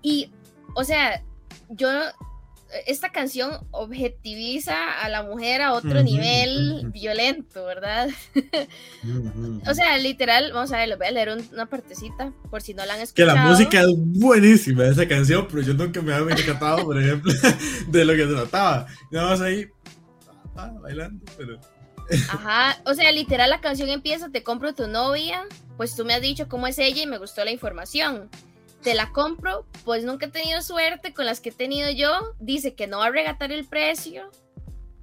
[0.02, 0.32] Y,
[0.74, 1.22] o sea,
[1.68, 1.88] yo
[2.86, 8.08] esta canción objetiviza a la mujer a otro nivel violento, ¿verdad?
[9.66, 12.84] o sea, literal, vamos a ver, les voy a leer una partecita por si no
[12.86, 13.28] la han escuchado.
[13.28, 17.32] Que la música es buenísima esa canción, pero yo nunca me había encantado, por ejemplo,
[17.88, 18.86] de lo que se trataba.
[19.10, 19.66] Nada más ahí
[20.56, 21.60] ah, bailando, pero...
[22.28, 25.44] Ajá, o sea, literal la canción empieza, te compro tu novia,
[25.76, 28.28] pues tú me has dicho cómo es ella y me gustó la información
[28.82, 32.74] te la compro, pues nunca he tenido suerte con las que he tenido yo, dice
[32.74, 34.30] que no va a regatar el precio,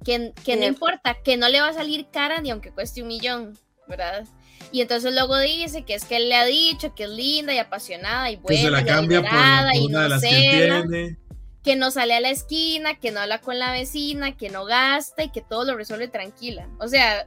[0.04, 3.08] que, que no importa, que no le va a salir cara ni aunque cueste un
[3.08, 3.58] millón.
[3.88, 4.26] ¿verdad?
[4.70, 7.58] Y entonces luego dice que es que él le ha dicho que es linda y
[7.58, 11.16] apasionada y buena que se la y cambia por, y de las que nocela, tiene.
[11.64, 15.24] que no sale a la esquina, que no habla con la vecina, que no gasta
[15.24, 16.68] y que todo lo resuelve tranquila.
[16.78, 17.26] O sea,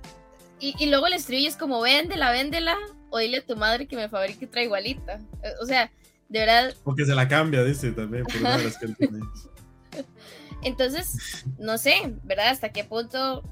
[0.60, 2.78] y, y luego el estribillo es como, véndela, véndela,
[3.10, 5.20] o dile a tu madre que me fabrique otra igualita.
[5.62, 5.92] O sea,
[6.32, 8.80] de verdad, O que se la cambia, dice también, por una de las
[10.63, 12.50] entonces, no sé, ¿verdad?
[12.50, 13.44] ¿Hasta qué punto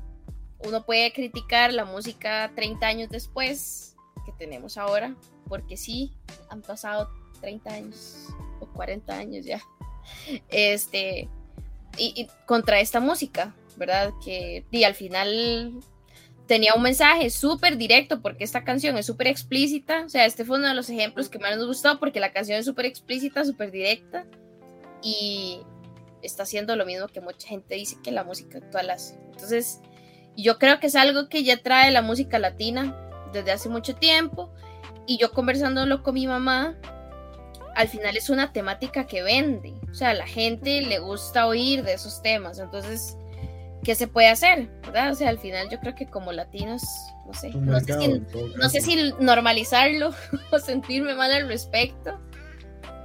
[0.59, 5.13] uno puede criticar la música 30 años después que tenemos ahora?
[5.49, 6.13] Porque sí,
[6.49, 7.09] han pasado
[7.41, 8.27] 30 años
[8.61, 9.61] o 40 años ya.
[10.47, 11.27] Este,
[11.97, 14.13] y, y contra esta música, ¿verdad?
[14.23, 15.73] Que y al final
[16.49, 20.03] tenía un mensaje súper directo porque esta canción es súper explícita.
[20.03, 22.57] O sea, este fue uno de los ejemplos que más nos gustó porque la canción
[22.57, 24.25] es súper explícita, súper directa
[25.03, 25.59] y
[26.23, 29.13] está haciendo lo mismo que mucha gente dice que la música actual hace.
[29.31, 29.79] Entonces,
[30.35, 32.97] yo creo que es algo que ya trae la música latina
[33.31, 34.51] desde hace mucho tiempo
[35.05, 36.75] y yo conversándolo con mi mamá,
[37.75, 39.75] al final es una temática que vende.
[39.91, 42.57] O sea, a la gente le gusta oír de esos temas.
[42.57, 43.18] Entonces,
[43.83, 44.69] ¿qué se puede hacer?
[44.85, 45.11] ¿Verdad?
[45.11, 46.83] O sea, al final yo creo que como latinos,
[47.25, 48.07] no sé, no sé, si,
[48.57, 50.13] no sé normalizarlo
[50.51, 52.19] o sentirme mal al respecto,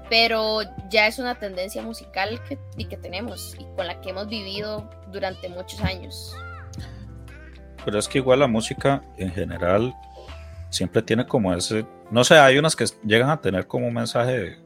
[0.08, 0.60] pero
[0.90, 4.88] ya es una tendencia musical que, y que tenemos y con la que hemos vivido
[5.12, 6.34] durante muchos años.
[7.84, 9.94] Pero es que igual la música en general
[10.70, 14.58] siempre tiene como ese, no sé, hay unas que llegan a tener como un mensaje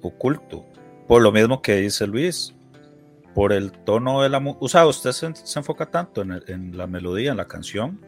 [0.00, 0.64] oculto,
[1.06, 2.54] por lo mismo que dice Luis,
[3.34, 6.44] por el tono de la música, o sea, usted se, se enfoca tanto en, el-
[6.48, 8.00] en la melodía, en la canción,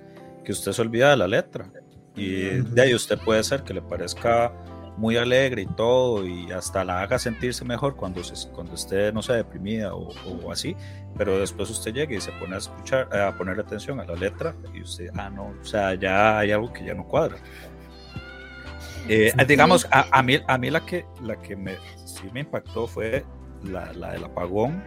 [0.44, 1.70] que usted se olvida de la letra.
[2.14, 4.52] Y de ahí usted puede ser que le parezca
[4.98, 9.22] muy alegre y todo, y hasta la haga sentirse mejor cuando, se, cuando esté, no
[9.22, 10.12] sé, deprimida o,
[10.44, 10.76] o así,
[11.16, 14.54] pero después usted llega y se pone a escuchar, a poner atención a la letra,
[14.74, 17.37] y usted, ah, no, o sea, ya hay algo que ya no cuadra.
[19.08, 22.87] Eh, digamos, a, a mí, a mí la que, la que me, sí me impactó
[22.87, 23.24] fue
[23.64, 24.85] la, la del apagón,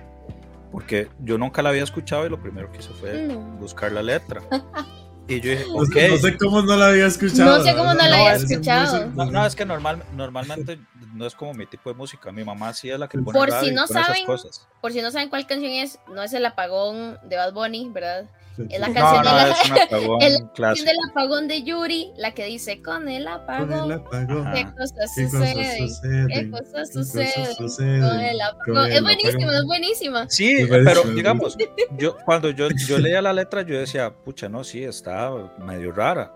[0.76, 3.40] porque yo nunca la había escuchado y lo primero que hice fue No.
[3.58, 4.42] buscar la letra.
[5.28, 5.94] Y yo dije, No ok.
[5.94, 7.58] sé, no sé cómo no la había escuchado.
[7.58, 9.10] No sé cómo no la había escuchado.
[9.16, 10.80] No, no, es que normal, normalmente
[11.16, 12.32] no es como mi tipo de música.
[12.32, 14.68] Mi mamá sí es la que pone Por si no pone esas saben, cosas.
[14.82, 18.30] Por si no saben cuál canción es, no es el apagón de Bad Bunny, ¿verdad?
[18.70, 20.88] Es la No, canción no, de la- es un apagón el- Es clásico.
[20.90, 23.92] del apagón de Yuri, la que dice con el Con apagón.
[23.92, 24.52] el apagón.
[24.54, 25.56] ¿Qué cosas ¿Qué cosas suceden?
[25.56, 26.52] ¿Qué suceden?
[26.52, 27.56] cosas ¿Qué cosas suceden?
[27.56, 28.02] suceden?
[28.02, 28.86] Con el Con apagón.
[28.86, 30.30] el Es buenísima, es buenísima.
[30.30, 31.58] Sí, parece pero digamos,
[31.98, 36.34] yo cuando yo, yo leía la letra, yo decía, pucha, no, sí, está medio rara.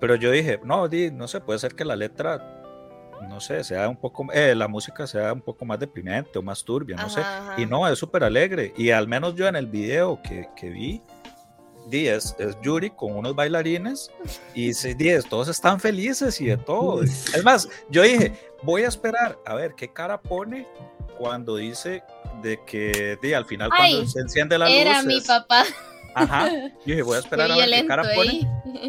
[0.00, 2.54] Pero yo dije, no, di, no sé, puede ser que la letra,
[3.28, 6.62] no sé, sea un poco, eh, la música sea un poco más deprimente o más
[6.62, 7.18] turbia, no sé.
[7.20, 7.60] Ajá, ajá.
[7.60, 8.72] Y no, es súper alegre.
[8.76, 11.02] Y al menos yo en el video que, que vi,
[11.88, 14.10] di, es, es Yuri con unos bailarines
[14.54, 17.02] y sí, di, es- todos están felices y de todo.
[17.02, 20.66] Es más, yo dije, voy a esperar a ver qué cara pone
[21.18, 22.02] cuando dice
[22.42, 24.74] de que di, al final cuando Ay, se enciende la luz.
[24.76, 25.64] Era mi es- papá.
[26.14, 26.48] Ajá.
[26.86, 28.40] Yo dije, voy a Qué esperar a ver qué cara pone.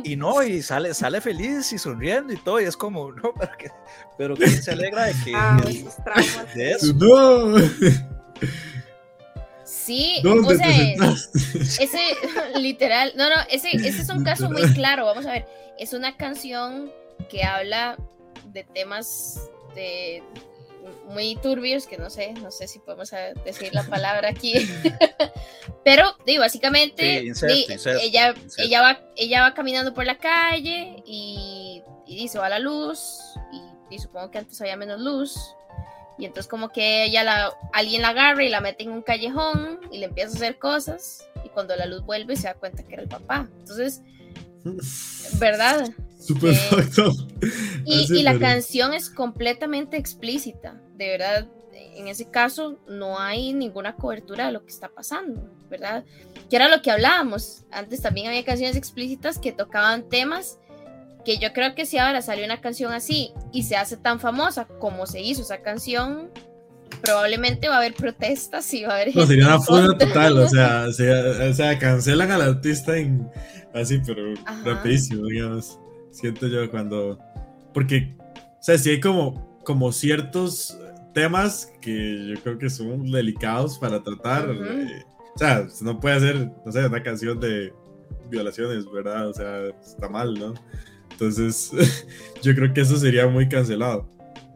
[0.03, 2.59] Y no, y sale, sale feliz y sonriendo y todo.
[2.59, 3.71] Y es como, no, pero, que,
[4.17, 6.93] pero ¿quién se alegra de que Ah, de- de eso?
[6.93, 7.55] No,
[9.89, 11.83] Sí, ¿dónde o sea, te sentaste?
[11.83, 11.99] ese
[12.59, 15.05] literal, no, no, ese, ese es un caso muy claro.
[15.05, 15.47] Vamos a ver,
[15.79, 16.91] es una canción
[17.27, 17.97] que habla
[18.53, 20.21] de temas de
[21.07, 23.09] muy turbios, que no sé, no sé si podemos
[23.43, 24.53] decir la palabra aquí.
[25.83, 27.65] Pero, digo, básicamente, Sí, di,
[28.03, 33.17] ella, ella va, ella va caminando por la calle y, y se va la luz,
[33.89, 35.35] y, y supongo que antes había menos luz.
[36.19, 39.79] Y entonces como que ella la, alguien la agarra y la mete en un callejón
[39.91, 41.25] y le empieza a hacer cosas.
[41.45, 43.47] Y cuando la luz vuelve se da cuenta que era el papá.
[43.59, 44.01] Entonces,
[45.39, 45.89] ¿verdad?
[46.19, 47.11] Super Eh.
[47.85, 50.75] Y, y la pero- canción es completamente explícita.
[50.97, 56.03] De verdad, en ese caso no hay ninguna cobertura de lo que está pasando, ¿verdad?
[56.49, 57.63] Que era lo que hablábamos.
[57.71, 60.57] Antes también había canciones explícitas que tocaban temas
[61.29, 64.65] que yo creo que si ahora salió una canción así y se hace tan famosa
[64.79, 66.31] como se hizo esa canción,
[67.03, 70.47] probablemente va a haber protestas y va a haber No, sería una fuga total, o
[70.49, 73.29] sea, se- o sea, cancelan al artista en
[73.75, 74.63] así, pero Ajá.
[74.65, 75.77] rapidísimo, digamos.
[76.09, 77.19] Siento yo cuando.
[77.75, 80.75] Porque, o sea, sí hay como, como ciertos
[81.13, 84.49] temas que yo creo que son delicados para tratar.
[84.49, 84.63] Ujú.
[84.63, 87.71] eh, o sea, no puede ser, no sé, una canción de
[88.31, 89.27] violaciones, ¿verdad?
[89.29, 90.55] O sea, está mal, ¿no?
[91.19, 91.71] Entonces,
[92.41, 94.07] yo creo que eso sería muy cancelado.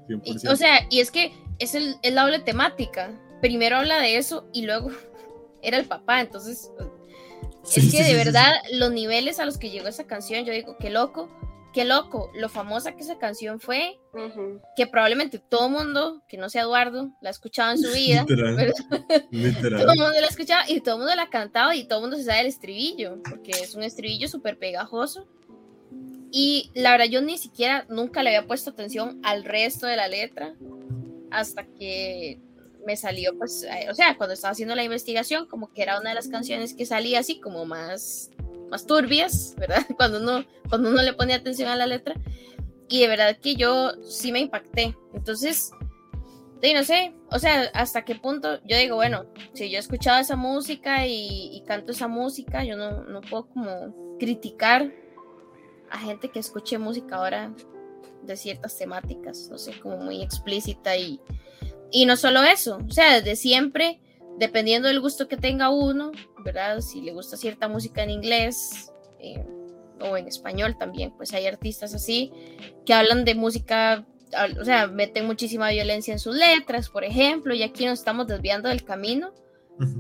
[0.08, 0.50] Y- 100%.
[0.52, 3.12] o sea, y es que es, el, es la doble temática.
[3.42, 4.90] Primero habla de eso y luego
[5.62, 6.22] era el papá.
[6.22, 6.72] Entonces,
[7.76, 10.90] es que de verdad los niveles a los que llegó esa canción, yo digo, qué
[10.90, 11.30] loco,
[11.74, 14.00] qué loco, lo famosa que esa canción fue,
[14.76, 18.26] que probablemente todo mundo, que no sea Eduardo, la ha escuchado en su vida.
[19.32, 19.82] Literal.
[19.82, 22.00] todo el mundo la ha escuchado y todo el mundo la ha cantado y todo
[22.00, 25.28] el mundo se sabe el estribillo, porque es un estribillo súper pegajoso.
[26.36, 30.08] Y la verdad, yo ni siquiera nunca le había puesto atención al resto de la
[30.08, 30.56] letra
[31.30, 32.42] hasta que
[32.88, 36.10] me salió, pues, eh, o sea, cuando estaba haciendo la investigación, como que era una
[36.10, 38.32] de las canciones que salía así como más,
[38.72, 39.86] más turbias, ¿verdad?
[39.96, 42.16] Cuando uno, cuando uno le pone atención a la letra.
[42.90, 44.98] Y de verdad que yo sí me impacté.
[45.14, 45.70] Entonces,
[46.62, 50.20] de, no sé, o sea, hasta qué punto yo digo, bueno, si yo he escuchado
[50.20, 54.92] esa música y, y canto esa música, yo no, no puedo como criticar
[55.94, 57.54] a gente que escuche música ahora
[58.24, 61.22] de ciertas temáticas, no sé, como muy explícita y,
[61.92, 64.02] y no solo eso, o sea, desde siempre,
[64.40, 66.12] dependiendo del gusto que tenga uno,
[66.44, 66.82] ¿verdad?
[66.82, 69.46] Si le gusta cierta música en inglés eh,
[70.02, 72.34] o en español también, pues hay artistas así
[72.88, 74.08] que hablan de música,
[74.60, 78.70] o sea, meten muchísima violencia en sus letras, por ejemplo, y aquí nos estamos desviando
[78.70, 79.32] del camino,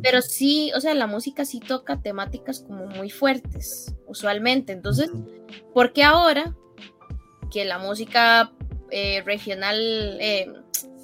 [0.01, 4.73] pero sí, o sea, la música sí toca temáticas como muy fuertes, usualmente.
[4.73, 5.09] Entonces,
[5.73, 6.55] ¿por qué ahora
[7.51, 8.51] que la música
[8.91, 9.77] eh, regional
[10.19, 10.51] eh,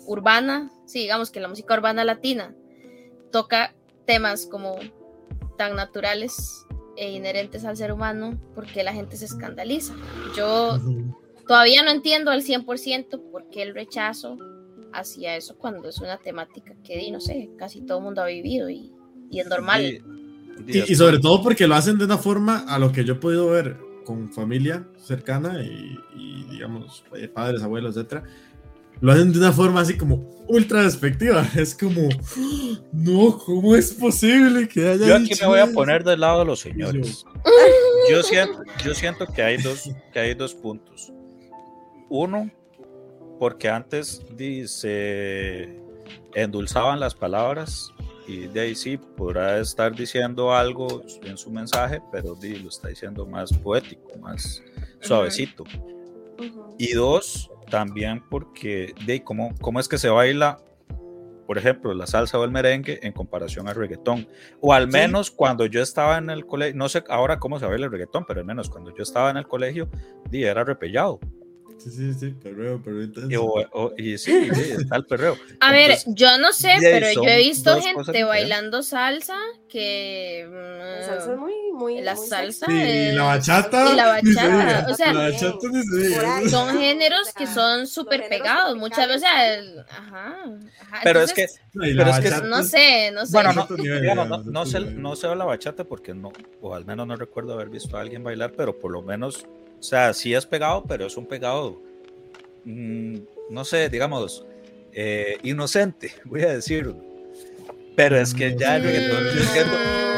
[0.05, 2.55] urbana, sí, digamos que la música urbana latina
[3.31, 4.75] toca temas como
[5.57, 9.95] tan naturales e inherentes al ser humano, porque la gente se escandaliza?
[10.35, 10.79] Yo
[11.47, 14.37] todavía no entiendo al 100% por qué el rechazo
[14.93, 18.69] hacia eso cuando es una temática que, no sé, casi todo el mundo ha vivido
[18.69, 18.91] y,
[19.29, 20.01] y es normal.
[20.67, 23.49] Y, sobre todo porque lo hacen de una forma a lo que yo he podido
[23.49, 28.23] ver con familia cercana y, digamos, eh, padres, abuelos, etcétera,
[29.01, 31.47] lo hacen de una forma así como ultra despectiva.
[31.55, 32.09] Es como,
[32.91, 35.07] no, ¿cómo es posible que haya.
[35.07, 37.25] Yo aquí me voy a poner del lado de los señores.
[38.09, 41.13] Yo siento, yo siento que, hay dos, que hay dos puntos.
[42.09, 42.51] Uno,
[43.39, 44.23] porque antes
[44.65, 45.79] se
[46.35, 47.91] endulzaban las palabras
[48.27, 53.25] y de ahí sí podrá estar diciendo algo en su mensaje, pero lo está diciendo
[53.25, 54.61] más poético, más
[54.99, 55.63] suavecito.
[56.77, 60.59] Y dos, también porque de cómo, cómo es que se baila,
[61.47, 64.27] por ejemplo, la salsa o el merengue en comparación al reggaetón.
[64.61, 67.85] O al menos cuando yo estaba en el colegio, no sé ahora cómo se baila
[67.85, 69.89] el reggaetón, pero al menos cuando yo estaba en el colegio,
[70.29, 71.19] di, era repellado.
[71.79, 75.37] Sí, sí, sí, perreo, perreo Y, sí, está el perreo.
[75.61, 79.37] A ver, yo no sé, pero yo he visto gente bailando salsa
[79.69, 80.45] que.
[80.49, 82.01] La salsa es muy, muy.
[82.01, 82.65] La salsa.
[82.69, 83.93] y la bachata.
[83.93, 84.87] Y la bachata.
[84.89, 88.75] O sea, la bachata son géneros que son súper pegados.
[88.75, 89.29] Muchas veces.
[89.89, 90.35] Ajá.
[90.81, 90.99] ajá.
[91.03, 91.47] Pero es que.
[91.73, 93.31] Pero es que no sé, no sé.
[93.31, 97.07] Bueno, no, digamos, no, no, sé, no sé la bachata porque no, o al menos
[97.07, 99.45] no recuerdo haber visto a alguien bailar, pero por lo menos
[99.79, 101.81] o sea, sí es pegado, pero es un pegado,
[102.65, 103.17] mm,
[103.49, 104.45] no sé, digamos,
[104.91, 106.97] eh, inocente, voy a decirlo.
[107.95, 109.23] Pero es que ya el reggaetón,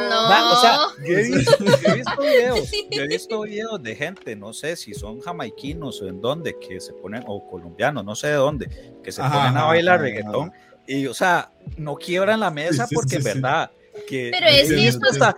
[0.10, 0.54] no.
[0.54, 1.58] o sea, yo he, visto,
[2.22, 6.60] videos, yo he visto videos de gente, no sé si son jamaiquinos o en dónde,
[6.60, 8.68] que se ponen, o colombianos, no sé de dónde,
[9.04, 10.52] que se ponen a bailar reggaetón.
[10.86, 13.72] Y, o sea, no quiebran la mesa porque en verdad
[14.10, 15.36] pero es que esto, está,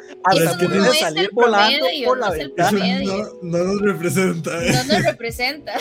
[0.70, 3.00] no es salir volando por la ventana.
[3.02, 4.52] No, no, nos representa.
[4.52, 5.74] No nos representa.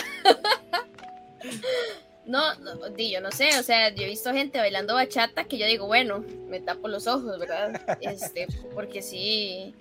[2.25, 5.65] No, no, yo no sé, o sea, yo he visto gente bailando bachata que yo
[5.67, 7.81] digo, bueno, me tapo los ojos, ¿verdad?
[7.99, 9.75] Este, porque sí,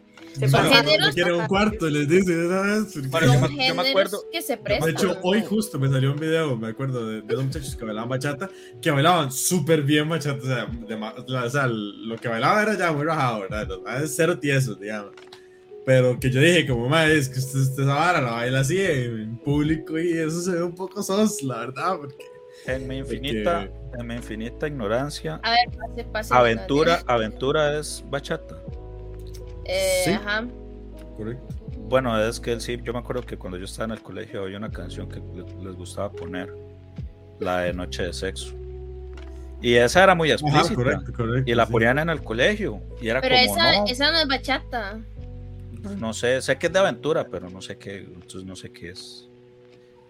[0.49, 1.14] son géneros.
[1.14, 2.95] Quieren un cuarto, les dice, ¿sabes?
[2.95, 4.25] yo, me, acuerdo.
[4.31, 4.87] Que se prestan.
[4.87, 8.09] De hecho, hoy justo me salió un video, me acuerdo, de, dos muchachos que bailaban
[8.09, 10.38] bachata, que bailaban súper bien bachata.
[10.42, 13.66] O sea, o sea, lo que bailaba era ya muy rajado, ¿verdad?
[13.68, 15.12] Los más cero tiesos, digamos.
[15.85, 18.81] Pero que yo dije, como más es que usted, usted esa vara la baila así
[18.81, 22.33] en público y eso se ve un poco sos, la verdad, porque.
[22.66, 23.68] En mi infinita,
[23.99, 25.40] en mi infinita ignorancia.
[25.42, 26.35] A ver, pase, pase.
[26.35, 28.57] Aventura, aventura es bachata.
[29.64, 30.46] Eh, Ajá.
[31.16, 31.55] Correcto.
[31.88, 34.57] Bueno, es que sí, yo me acuerdo que cuando yo estaba en el colegio había
[34.57, 35.20] una canción que
[35.62, 36.53] les gustaba poner,
[37.38, 38.55] la de Noche de Sexo.
[39.61, 40.74] Y esa era muy explícita.
[40.74, 42.80] correcto, correcto, y la ponían en el colegio.
[43.01, 45.01] Y era pero como, esa, esa no es bachata.
[45.99, 48.91] No sé, sé que es de aventura, pero no sé qué, entonces no sé qué
[48.91, 49.28] es.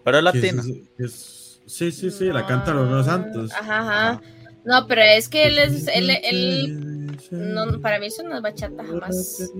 [0.03, 0.63] Pero es latina.
[0.63, 3.51] sí, sí, sí, la canta los Santos.
[3.51, 4.21] Ajá, ajá.
[4.65, 6.92] No, pero es que él es, él, él,
[7.31, 9.51] No, para mí eso no es bachata jamás.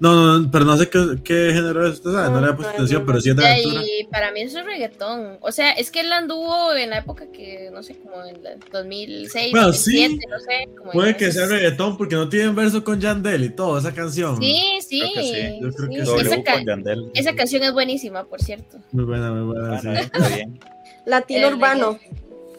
[0.00, 2.30] No, no, pero no sé qué, qué género es, ¿sabes?
[2.30, 3.82] No, le he puesto atención, pero sí es de aventura.
[3.84, 5.38] Y para mí eso es reggaetón.
[5.40, 8.60] O sea, es que él anduvo en la época que, no sé, como en el
[8.72, 10.18] 2006, Bueno, 2007, sí.
[10.28, 10.68] no sé.
[10.78, 14.36] Como Puede que sea reggaetón porque no tienen verso con Yandel y todo, esa canción.
[14.40, 15.00] Sí, sí.
[15.00, 15.58] Creo que sí.
[15.60, 16.00] Yo creo que sí.
[16.00, 16.06] sí.
[16.06, 17.10] W Esa, ca- Yandel.
[17.14, 18.78] esa canción es buenísima, por cierto.
[18.92, 19.86] Muy buena, muy buena, sí.
[19.88, 20.58] Bueno, está bien.
[21.06, 21.98] Latino El urbano.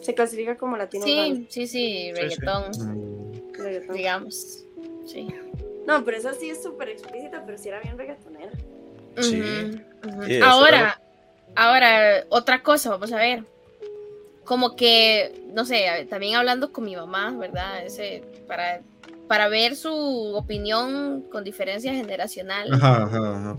[0.00, 1.44] Se clasifica como latino urbano.
[1.50, 3.37] Sí, sí, sí, reggaetón, Mm.
[3.68, 3.96] Reggaetón.
[3.96, 4.64] digamos.
[5.06, 5.28] Sí.
[5.86, 8.52] No, pero esa sí es súper explícita, pero sí era bien reggaetonera.
[9.20, 9.42] Sí.
[10.42, 11.00] Ahora,
[11.56, 13.44] ahora, otra cosa, vamos a ver.
[14.44, 17.84] Como que, no sé, también hablando con mi mamá, ¿verdad?
[17.84, 18.80] Ese, para,
[19.26, 19.92] para ver su
[20.34, 22.72] opinión con diferencia generacional.
[22.72, 23.56] Ajá, ajá, ajá.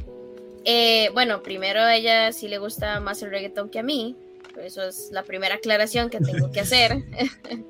[0.66, 4.16] Eh, bueno, primero a ella sí le gusta más el reggaetón que a mí.
[4.62, 6.98] Eso es la primera aclaración que tengo que hacer.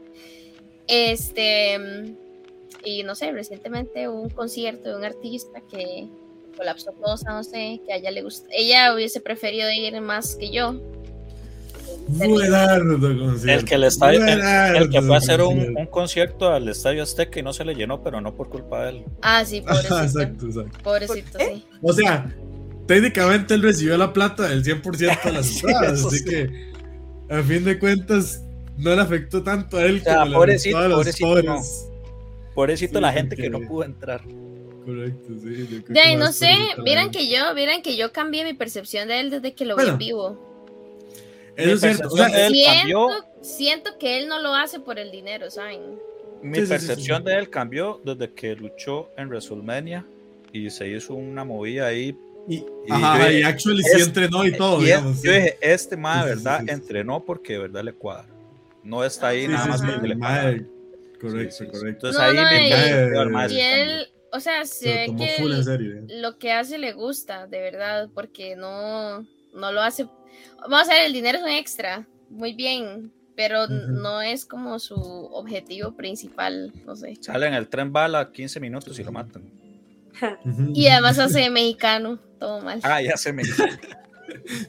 [0.87, 2.15] este,
[2.83, 6.07] y no sé, recientemente hubo un concierto de un artista que
[6.57, 8.47] colapsó cosa, no sé, que a ella le gusta.
[8.51, 10.79] Ella hubiese preferido ir más que yo.
[12.19, 17.39] El que, le está, el, el que fue a hacer un, concierto al Estadio Azteca
[17.39, 19.05] y no se le llenó, pero no por culpa de él.
[19.21, 20.01] Ah, sí, pobrecito.
[20.01, 20.79] exacto, exacto.
[20.83, 21.65] pobrecito, sí.
[21.81, 22.35] O sea,
[22.87, 26.25] técnicamente él recibió la plata del 100% de las entradas, así sí.
[26.25, 26.69] que
[27.29, 28.43] a fin de cuentas
[28.77, 31.88] no le afectó tanto a él O sea, como pobrecito, le afectó a los pobres.
[32.59, 34.21] Pobrecito Sí, la gente que no pudo entrar.
[34.85, 35.67] Correcto, sí.
[35.71, 36.53] yo creo De ahí que no más sé,
[36.83, 39.87] vieran que yo, vieran que yo cambié mi percepción de él desde que lo vi
[39.87, 40.37] en vivo.
[41.55, 42.07] Eso es Mi cierto.
[42.07, 43.09] O percepción sea, de él siento, cambió.
[43.41, 45.81] siento que él no lo hace por el dinero, ¿saben?
[46.41, 47.29] Mi Sí, sí, sí, percepción sí.
[47.29, 50.05] de él cambió desde que luchó en WrestleMania
[50.51, 52.13] y se hizo una movida ahí.
[52.47, 55.21] y, y ajá, dije, y actually sí es- entrenó y todo, y es- digamos.
[55.21, 55.37] yo sí.
[55.37, 56.73] dije, este ma de Sí, sí, verdad sí, sí.
[56.73, 58.25] entrenó porque de verdad le cuadra.
[58.83, 60.69] No está ahí Sí, nada sí, más sí, porque le pagan.
[61.19, 61.71] Correcto, Sí, sí, sí.
[61.79, 62.07] correcto.
[62.07, 63.59] Entonces No, ahí no, mi y- cambió.
[63.59, 65.95] él, o sea, se ve que full en él- serio.
[65.97, 66.03] eh.
[66.21, 69.19] lo que hace le gusta, de verdad, porque no,
[69.53, 70.07] no lo hace.
[70.69, 74.95] Vamos a ver, el dinero es un extra, muy bien, pero no es como su
[74.95, 77.15] objetivo principal, no sé.
[77.21, 79.43] Sale en el tren bala 15 minutos y lo matan.
[80.73, 82.79] Y además hace mexicano, todo mal.
[82.83, 83.43] Ah, ya se me.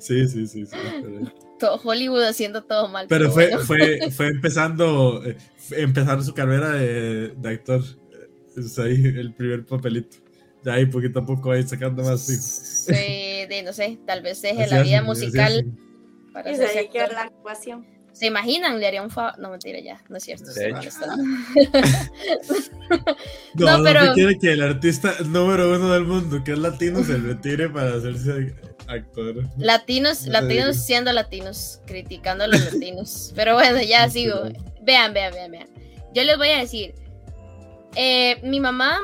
[0.01, 0.65] Sí, sí, sí.
[0.67, 0.77] sí.
[1.61, 3.07] Todo Hollywood haciendo todo mal.
[3.09, 3.65] Pero fue, bueno.
[3.65, 7.83] fue, fue empezando, eh, fue empezando su carrera de, de actor.
[8.57, 10.17] Es ahí el primer papelito.
[10.65, 12.43] Ya ahí poquito a poco ahí sacando más fijo.
[12.43, 15.67] Sí, de, no sé, tal vez deje la vida así musical
[16.33, 17.13] para Y se a actor.
[17.15, 17.87] la actuación.
[18.13, 18.81] ¿Se imaginan?
[18.81, 19.39] Le haría un favor.
[19.39, 20.53] No, mentira, ya, no es cierto.
[20.53, 20.77] De hecho.
[20.77, 21.25] molestando.
[23.55, 26.59] No, No, no, pero- que quiere que el artista número uno del mundo, que es
[26.59, 28.55] latino, se retire para hacerse
[28.91, 29.45] actor.
[29.57, 33.33] Latinos, No latinos siendo latinos, criticando a los latinos.
[33.37, 34.43] Pero bueno, ya Sí, sigo.
[34.83, 35.69] Vean, vean, vean, vean.
[36.13, 36.95] Yo les voy a decir,
[37.95, 38.99] eh, mi mamá,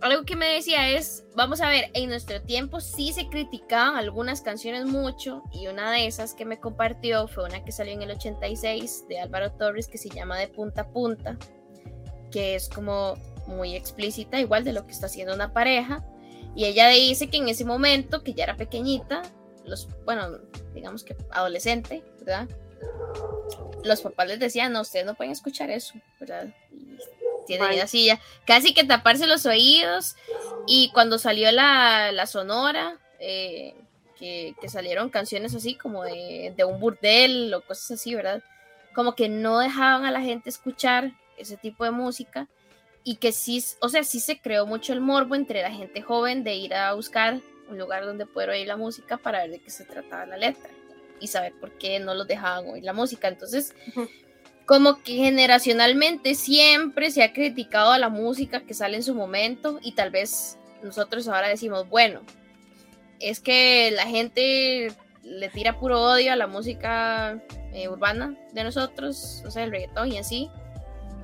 [0.00, 4.42] algo que me decía es, vamos a ver, en nuestro tiempo sí se criticaban algunas
[4.42, 8.10] canciones mucho y una de esas que me compartió fue una que salió en el
[8.10, 11.36] 86 de Álvaro Torres que se llama De Punta a Punta,
[12.30, 13.14] que es como
[13.46, 16.04] muy explícita, igual de lo que está haciendo una pareja.
[16.54, 19.22] Y ella dice que en ese momento, que ya era pequeñita,
[19.64, 20.38] los, bueno,
[20.74, 22.48] digamos que adolescente, ¿verdad?
[23.82, 26.54] Los papás les decían, no, ustedes no pueden escuchar eso, ¿verdad?
[26.70, 26.96] Y
[27.46, 27.80] tienen Ay.
[27.80, 30.16] así ya, casi que taparse los oídos.
[30.66, 33.74] Y cuando salió la, la sonora, eh,
[34.18, 38.42] que, que salieron canciones así como de, de un burdel o cosas así, ¿verdad?
[38.94, 42.48] Como que no dejaban a la gente escuchar ese tipo de música
[43.04, 46.42] y que sí, o sea, sí se creó mucho el morbo entre la gente joven
[46.42, 49.70] de ir a buscar un lugar donde poder oír la música para ver de qué
[49.70, 50.70] se trataba la letra
[51.20, 53.28] y saber por qué no los dejaban oír la música.
[53.28, 53.74] Entonces,
[54.66, 59.78] como que generacionalmente siempre se ha criticado a la música que sale en su momento
[59.82, 62.22] y tal vez nosotros ahora decimos, bueno,
[63.20, 64.92] es que la gente
[65.22, 67.38] le tira puro odio a la música
[67.72, 70.50] eh, urbana de nosotros, o sea, el reggaetón y así,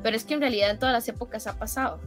[0.02, 2.00] pero es que en realidad en todas las épocas ha pasado.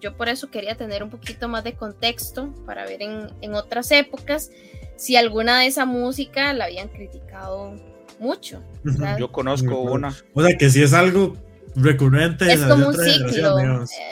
[0.00, 3.90] Yo por eso quería tener un poquito más de contexto para ver en, en otras
[3.90, 4.50] épocas
[4.96, 7.74] si alguna de esa música la habían criticado
[8.20, 8.62] mucho.
[8.84, 9.18] ¿verdad?
[9.18, 10.14] Yo conozco una.
[10.34, 11.36] O sea, que si es algo
[11.74, 13.58] recurrente Es como un ciclo,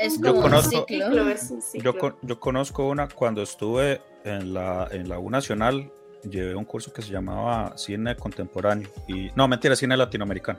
[0.01, 1.07] es Yo como un conozco- ciclo.
[1.07, 1.93] Ciclo, es un ciclo.
[2.01, 5.91] Yo, yo conozco una cuando estuve en la, en la U Nacional,
[6.29, 8.89] llevé un curso que se llamaba Cine Contemporáneo.
[9.09, 10.59] Y, no, mentira, Cine Latinoamericano.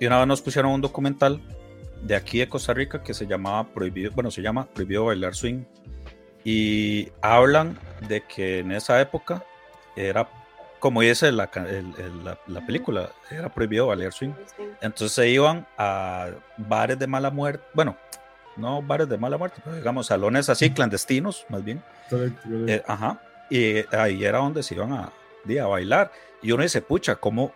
[0.00, 1.40] Y una vez nos pusieron un documental
[2.02, 5.64] de aquí de Costa Rica que se llamaba Prohibido, bueno, se llama Prohibido Bailar Swing.
[6.44, 7.78] Y hablan
[8.08, 9.44] de que en esa época
[9.96, 10.28] era,
[10.78, 14.30] como dice la, ca- el- el- la, la película, era prohibido bailar swing.
[14.80, 17.96] Entonces se iban a bares de mala muerte, bueno,
[18.56, 21.82] no bares de mala muerte, pero digamos salones así clandestinos, más bien.
[22.68, 23.20] Eh, ajá.
[23.50, 25.10] Y ahí era donde se iban a,
[25.62, 26.12] a bailar.
[26.40, 27.52] Y uno dice, pucha, ¿cómo,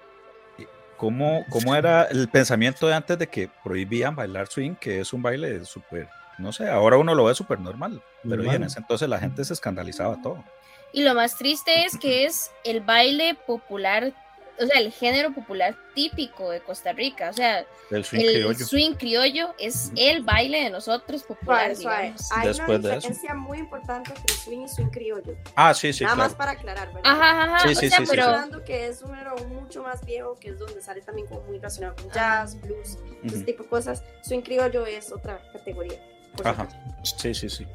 [1.03, 5.21] cómo, cómo era el pensamiento de antes de que prohibían bailar swing, que es un
[5.21, 8.55] baile súper, no sé, ahora uno lo ve súper normal, pero Normal.
[8.55, 10.45] en ese entonces la gente se escandalizaba todo.
[10.93, 14.13] Y lo más triste es que es el baile popular,
[14.61, 17.31] o sea, el género popular típico de Costa Rica.
[17.31, 18.67] O sea, El swing el criollo.
[18.67, 22.41] swing criollo es el baile de nosotros popular, Suave, suave.
[22.43, 25.35] Hay Después una diferencia muy importante entre swing y swing criollo.
[25.57, 26.29] Ah, sí, sí, Nada claro.
[26.31, 27.03] más para aclarar, ¿verdad?
[27.13, 27.59] Ajá, ajá, ajá.
[27.69, 30.37] Sí, o sí, sea, sí, sí, pero hablando que es un género mucho más viejo,
[30.39, 34.03] que es donde sale también como muy relacionado con jazz, blues, ese tipo de cosas.
[34.23, 35.99] Swing criollo es otra categoría.
[36.45, 36.69] Ajá.
[37.03, 37.19] supuesto.
[37.23, 37.67] Sí, sí, sí.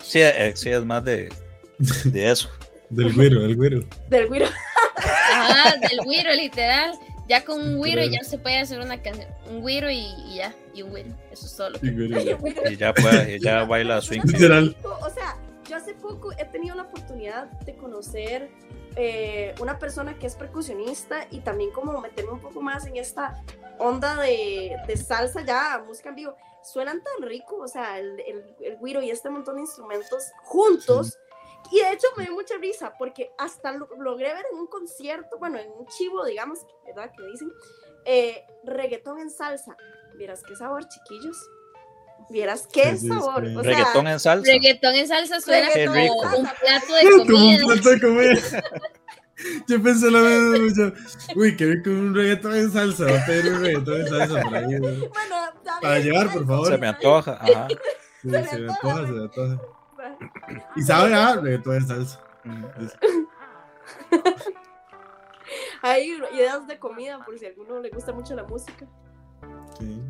[0.00, 1.28] Sí, eh, sí, es más de,
[2.04, 2.48] de eso.
[2.90, 3.80] Del güero, del güero.
[4.10, 4.46] Del güiro.
[5.12, 6.98] Ajá, del güiro, literal.
[7.28, 9.28] Ya con un güiro ya se puede hacer una canción.
[9.48, 11.10] Un güiro y, y ya, y un güiro.
[11.30, 11.86] Eso es todo lo que.
[11.86, 12.38] Sí, güero.
[12.70, 14.22] Y ya, puede, y ya baila swing.
[14.24, 14.76] Literal.
[15.00, 15.36] O sea,
[15.68, 18.50] yo hace poco he tenido la oportunidad de conocer
[18.96, 23.42] eh, una persona que es percusionista y también como meterme un poco más en esta
[23.78, 26.36] onda de, de salsa ya, música en vivo.
[26.62, 31.18] Suenan tan rico, o sea, el, el, el güiro y este montón de instrumentos juntos.
[31.72, 35.38] Y de hecho me dio mucha risa porque hasta lo, logré ver en un concierto,
[35.38, 37.10] bueno, en un chivo, digamos, ¿verdad?
[37.16, 37.50] Que dicen,
[38.04, 39.74] eh, reggaetón en salsa.
[40.16, 41.36] Vieras qué sabor, chiquillos.
[42.28, 43.46] Vieras qué sabor.
[43.46, 43.56] sí.
[43.56, 44.52] O sea, Reggaetón en salsa.
[44.52, 47.66] Reggaetón en salsa suena Qué como un plato de Como un comida.
[47.66, 48.62] plato de comida.
[49.66, 50.68] Yo pensé lo mismo.
[50.76, 50.92] yo,
[51.40, 53.06] Uy, qué rico un reggaetón en salsa.
[53.06, 54.78] Va a pedir un reggaetón en salsa por ahí.
[54.78, 55.08] Bueno,
[55.80, 56.68] Para llevar, por favor.
[56.68, 57.32] Se me antoja.
[57.40, 57.68] Ajá.
[57.68, 57.76] Sí,
[58.22, 59.60] se me antoja, se me antoja.
[60.76, 62.20] Y sabe a reggaetón en salsa.
[65.82, 68.86] Hay ideas de comida por si a alguno le gusta mucho la música.
[69.78, 70.00] Sí.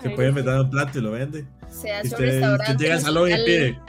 [0.00, 1.44] Se puede meter un plato y lo vende.
[1.68, 2.72] Se hace un usted, restaurante.
[2.72, 3.80] usted llega al salón y pide.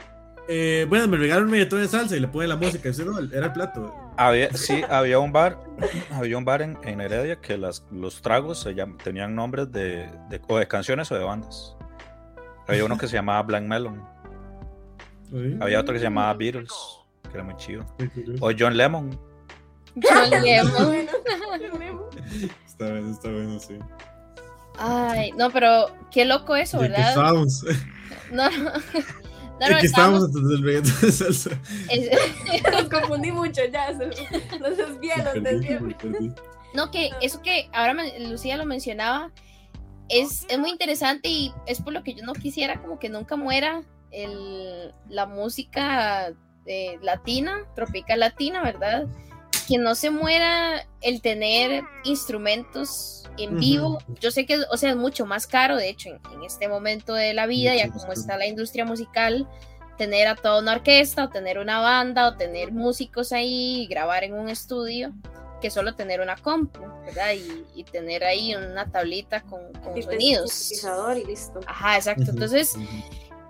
[0.46, 2.90] Eh, bueno, me regalan un reggaetón en salsa y le pone la música.
[2.90, 3.94] Usted no, era el plato.
[4.16, 5.58] Había, sí, había un bar,
[6.12, 10.08] había un bar en, en Heredia que las, los tragos se llam- tenían nombres de,
[10.28, 11.76] de- o de canciones o de bandas.
[12.66, 14.02] Había uno que se llamaba Blank Melon,
[15.30, 15.56] ¿Sí?
[15.60, 16.70] había otro que se llamaba Beatles,
[17.22, 17.84] que era muy chido,
[18.40, 19.18] o John Lemon.
[20.02, 20.86] John Lemon.
[20.86, 21.12] bueno,
[21.70, 22.04] John Lemon.
[22.66, 23.78] Está bueno, está bueno, sí.
[24.78, 27.08] Ay, no, pero qué loco eso, ¿verdad?
[27.10, 27.64] estábamos.
[28.32, 28.70] No, no.
[29.60, 31.50] No, no, estábamos antes del reggaetón en salsa.
[32.72, 33.92] Los confundí mucho ya.
[33.92, 34.08] me
[35.94, 36.32] perdí.
[36.74, 39.30] No, que eso que ahora me- Lucía lo mencionaba
[40.08, 43.36] es, es muy interesante y es por lo que yo no quisiera como que nunca
[43.36, 43.82] muera
[44.14, 46.32] el, la música
[46.66, 49.06] eh, latina, tropical latina, ¿verdad?
[49.68, 53.98] Que no se muera el tener instrumentos en vivo.
[54.20, 57.14] Yo sé que, o sea, es mucho más caro, de hecho, en, en este momento
[57.14, 59.48] de la vida, Mucho ya como está la industria musical,
[59.98, 64.24] tener a toda una orquesta o tener una banda o tener músicos ahí y grabar
[64.24, 65.12] en un estudio
[65.60, 67.32] que solo tener una compu, ¿verdad?
[67.32, 70.72] Y, y tener ahí una tablita con, con Y te- sonidos.
[70.72, 71.60] y listo.
[71.66, 72.30] Ajá, exacto.
[72.30, 72.86] Entonces, ujú.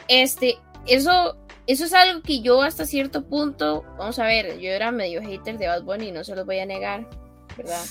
[0.09, 1.37] Este, eso,
[1.67, 5.59] eso es algo que yo hasta cierto punto, vamos a ver, yo era medio hater
[5.59, 7.07] de Bad Bunny, no se los voy a negar,
[7.57, 7.83] ¿verdad?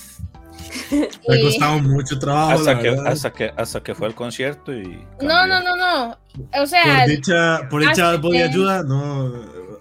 [0.90, 2.52] Me ha Eh, costado mucho trabajo.
[2.52, 4.84] Hasta que, hasta, que, hasta que fue el concierto y...
[5.20, 5.46] no, cambió.
[5.46, 6.18] no, no, no.
[6.62, 9.32] O sea, Por dicha, por dicha hasta Bad Bunny que- ayuda, no.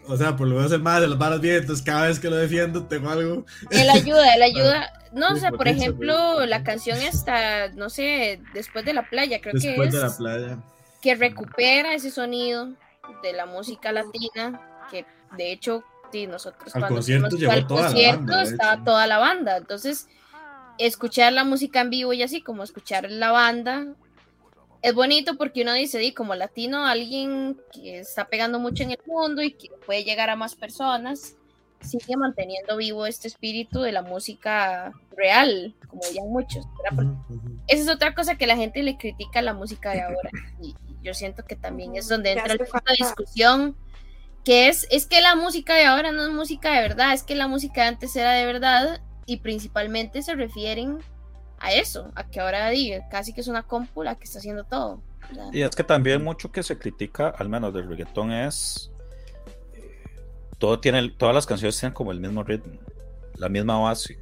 [0.08, 2.30] O sea, por lo menos el más de las varas bien, entonces cada vez que
[2.30, 3.46] lo defiendo tengo algo.
[3.72, 4.92] él ayuda, él ayuda.
[5.14, 8.84] No, o Sí, sea, por por eso, ejemplo, por- la canción está, no sé, después
[8.84, 9.94] de la playa, creo que Después es.
[9.94, 10.58] de la playa.
[11.04, 12.70] Que recupera ese sonido
[13.22, 17.82] de la música latina, que de hecho sí, nosotros Al cuando concierto llegó al toda
[17.82, 20.08] la concierto banda, de estaba toda la banda, entonces
[20.78, 23.86] escuchar la música en vivo y así como escuchar la banda
[24.82, 29.00] es bonito porque uno dice, di, como latino, alguien que está pegando mucho en el
[29.06, 31.36] mundo y que puede llegar a más personas,
[31.80, 36.66] sigue manteniendo vivo este espíritu de la música real, como ya muchos,
[37.68, 40.30] esa es otra cosa que la gente le critica a la música de ahora.
[40.62, 42.66] Y yo siento que también es donde entra el de
[42.98, 43.76] discusión,
[44.44, 47.36] que es, es que la música de ahora no es música de verdad, es que
[47.36, 50.98] la música de antes era de verdad y principalmente se refieren
[51.60, 54.64] a eso, a que ahora diga, casi que es una compu la que está haciendo
[54.66, 55.02] todo.
[55.34, 58.92] Sea, Y es que también mucho que se critica, al menos del reggaetón, es.
[59.74, 60.02] eh,
[60.58, 62.74] Todo tiene, todas las canciones tienen como el mismo ritmo,
[63.38, 64.20] la misma base.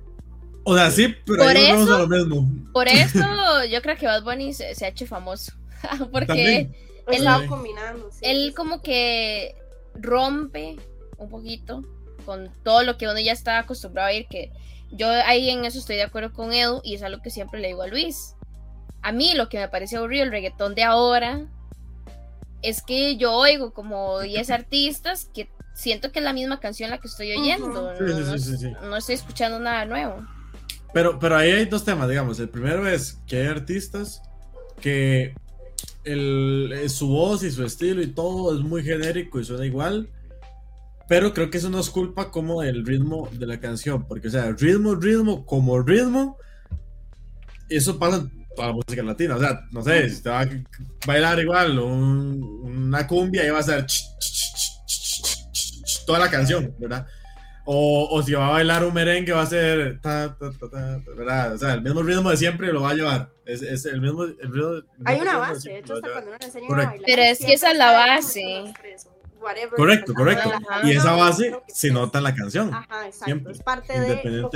[0.63, 2.47] O sea, sí, pero Por eso- a lo mismo.
[2.71, 3.17] Por eso
[3.71, 5.53] yo creo que Bad Bunny se, se ha hecho famoso,
[6.11, 6.75] porque También.
[7.07, 8.09] Él- combinando.
[8.11, 9.55] sí, él sí, como que
[9.95, 10.77] rompe
[11.17, 11.83] un poquito
[12.25, 14.51] con todo lo que uno ya está acostumbrado a ir, que
[14.91, 17.69] yo ahí en eso estoy de acuerdo con Edu y es algo que siempre le
[17.69, 18.35] digo a Luis.
[19.01, 21.47] A mí lo que me parece aburrido el reggaetón de ahora
[22.61, 26.99] es que yo oigo como 10 artistas que siento que es la misma canción la
[26.99, 27.95] que estoy oyendo.
[27.97, 28.73] Sí, no, sí, no- sí, sí, sí.
[28.83, 30.23] no estoy escuchando nada nuevo.
[30.93, 32.39] Pero, pero ahí hay dos temas, digamos.
[32.39, 34.21] El primero es que hay artistas
[34.81, 35.33] que
[36.03, 40.09] el, su voz y su estilo y todo es muy genérico y suena igual.
[41.07, 44.31] Pero creo que eso no es culpa como del ritmo de la canción, porque o
[44.31, 46.37] sea, ritmo, ritmo, como ritmo,
[47.67, 49.35] eso pasa para la música latina.
[49.35, 50.49] O sea, no sé, si te va a
[51.05, 53.87] bailar igual un, una cumbia y vas a hacer
[56.05, 57.05] toda la canción, ¿verdad?
[57.65, 61.53] O, o si va a bailar un merengue va a ser ta, ta, ta, ¿verdad?
[61.53, 63.29] O sea, el mismo ritmo de siempre lo va a llevar.
[63.45, 66.31] Es, es el mismo el ritmo, el Hay mismo una base, de hecho, hasta cuando
[66.31, 66.73] uno Correcto.
[66.73, 67.05] a bailar.
[67.05, 68.73] Pero es que esa es la base.
[69.41, 70.51] whatever, Correcto, correcto.
[70.69, 70.87] Ajá.
[70.87, 72.73] Y esa base que se nota en la canción.
[72.73, 73.25] Ajá, exacto.
[73.25, 74.47] Siempre, Es parte de que.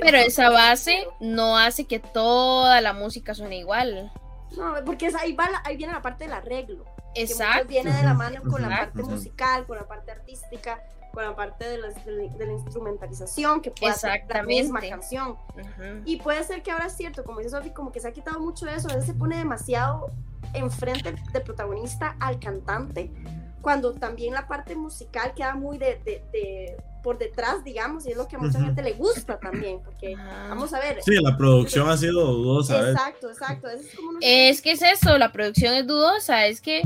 [0.00, 4.12] Pero esa base no hace que toda la música suene igual.
[4.56, 6.84] No, porque ahí, va la- ahí viene la parte del arreglo.
[7.14, 7.68] que Exacto.
[7.68, 10.78] viene de la mano con la parte musical, con la parte artística,
[11.12, 14.80] con la parte de la, de la- de la instrumentalización que puede hacer la misma
[14.80, 15.30] canción.
[15.54, 16.02] Ujú.
[16.04, 18.40] Y puede ser que ahora es cierto, como dice Sofi, como que se ha quitado
[18.40, 20.10] mucho de eso, a veces se pone demasiado
[20.54, 23.10] enfrente de protagonista al cantante,
[23.60, 28.16] cuando también la parte musical queda muy de, de- de- por detrás, digamos, y es
[28.16, 28.66] lo que a mucha Ujú.
[28.66, 30.14] gente le gusta también, porque
[30.48, 31.02] vamos a ver.
[31.02, 32.90] Sí, la producción ha sido dudosa.
[32.90, 33.68] Exacto, exacto.
[33.68, 36.82] es como una- Es que es eso, la producción es dudosa, es que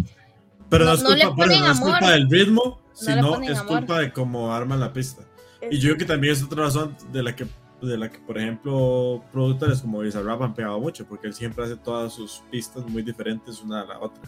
[0.69, 3.43] Pero no, no- es no culpa, eso, ponen no es culpa del ritmo, No sino
[3.43, 3.79] es amor.
[3.79, 5.23] culpa de cómo arman la pista.
[5.71, 7.47] Y yo creo que también es otra razón de la que,
[7.83, 11.77] de la que por ejemplo, productores como Bizarrap han pegado mucho, porque él siempre hace
[11.77, 14.23] todas sus pistas muy diferentes una a la otra.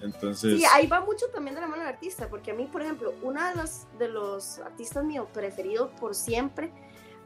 [0.00, 2.82] Entonces, Sí, ahí va mucho también de la mano del artista, porque a mí, por
[2.82, 6.72] ejemplo, uno de los, de los artistas míos preferidos por siempre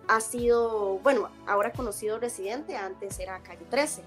[0.09, 4.03] ha sido, bueno, ahora conocido Residente, antes era Calle 13.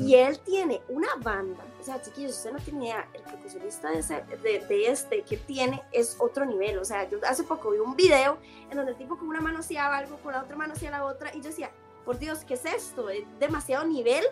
[0.00, 4.00] Y él tiene una banda, o sea, chiquillos, usted no tiene idea, el percusionista de,
[4.00, 6.78] ese- de, de este que tiene es otro nivel.
[6.78, 8.38] O sea, yo hace poco vi un video
[8.70, 11.04] en donde el tipo con una mano hacía algo, con la otra mano hacía la
[11.04, 11.70] otra, y yo decía,
[12.04, 13.08] por Dios, ¿qué es esto?
[13.10, 14.24] Es demasiado nivel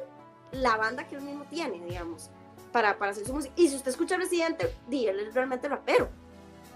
[0.53, 2.31] la banda que él mismo tiene, digamos,
[2.73, 3.55] para, para hacer su música.
[3.57, 6.09] Y si usted escucha Residente, di, él es realmente rapero,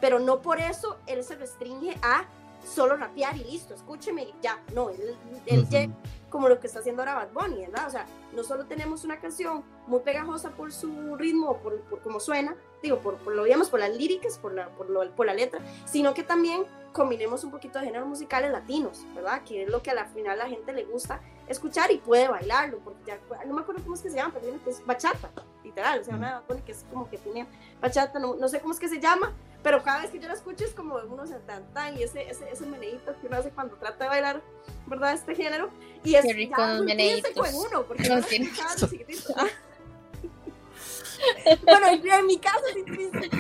[0.00, 2.24] pero no por eso él se restringe a
[2.64, 4.62] solo rapear y listo, escúcheme y ya.
[4.72, 5.68] No, él, él Ujú.
[5.70, 5.92] llega
[6.32, 7.86] como lo que está haciendo ahora Bad Bunny, ¿verdad?
[7.86, 12.18] O sea, no solo tenemos una canción muy pegajosa por su ritmo, por, por cómo
[12.18, 15.34] suena, digo, por, por lo digamos, por las líricas, por la, por, lo- por la
[15.34, 19.42] letra, sino que también combinemos un poquito de géneros musicales latinos, ¿verdad?
[19.44, 22.78] Que es lo que a la final la gente le gusta escuchar y puede bailarlo,
[22.80, 25.30] porque ya, no me acuerdo cómo es que se llama, pero es bachata,
[25.64, 27.46] literal, o sea, una Bad Bunny que es como que tiene
[27.80, 29.32] bachata, no, no sé cómo es que se llama,
[29.62, 32.28] pero cada vez que yo la escucho es como uno se tan tan y ese,
[32.30, 34.42] ese, ese meneíto que uno hace cuando trata de bailar,
[34.86, 35.12] ¿verdad?
[35.14, 35.70] Este género.
[36.04, 37.32] Y es Qué rico ya los meneitos.
[37.54, 38.50] uno, porque la tiene-
[38.90, 39.34] chiquitito.
[41.64, 43.36] bueno, en, en mi caso es intrínseco.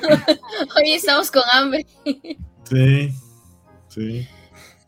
[0.76, 1.86] hoy estamos con hambre.
[2.68, 3.12] sí,
[3.88, 4.28] sí.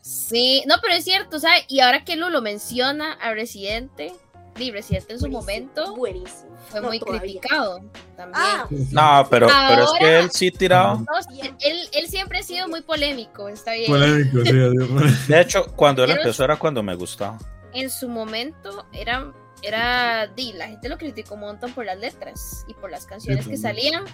[0.01, 1.65] Sí, no, pero es cierto, ¿sabes?
[1.67, 4.13] Y ahora que Lu lo menciona a Residente,
[4.57, 6.55] y Residente en su Buenísimo, momento Buenísimo.
[6.69, 7.21] fue No, muy todavía.
[7.21, 7.79] criticado
[8.15, 8.33] también.
[8.33, 10.93] Ah, No, pero, pero es que Ahora- él sí tiraba.
[10.95, 13.91] No, sí, él, él siempre ha sido muy polémico, está bien.
[13.91, 15.01] Polémico, sí, polémico.
[15.27, 17.37] De hecho, cuando él Pero- empezó era cuando me gustaba.
[17.73, 22.63] En su momento era, era, di, la gente lo criticó un montón por las letras
[22.69, 23.61] y por las canciones que también.
[23.61, 24.05] salían,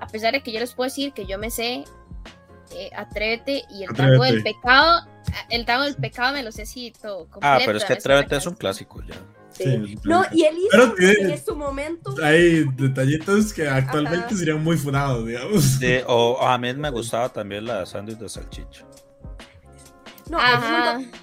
[0.00, 1.84] a pesar de que yo les puedo decir que yo me sé
[2.70, 5.00] eh, Atrévete y el tango del pecado,
[5.48, 7.26] el tango del pecado me lo sé así todo.
[7.26, 9.14] Ah, completo, pero es que Atrévete es un clásico ya.
[9.58, 9.86] Sí.
[9.86, 12.14] Sí, No, y él hizo Pero tiene- en su momento.
[12.22, 14.36] Hay detallitos que actualmente Ajá.
[14.36, 15.62] serían muy funados, digamos.
[15.64, 18.86] Sí, o a mí me gustaba también la de sándwich de salchicha.
[20.30, 20.38] No.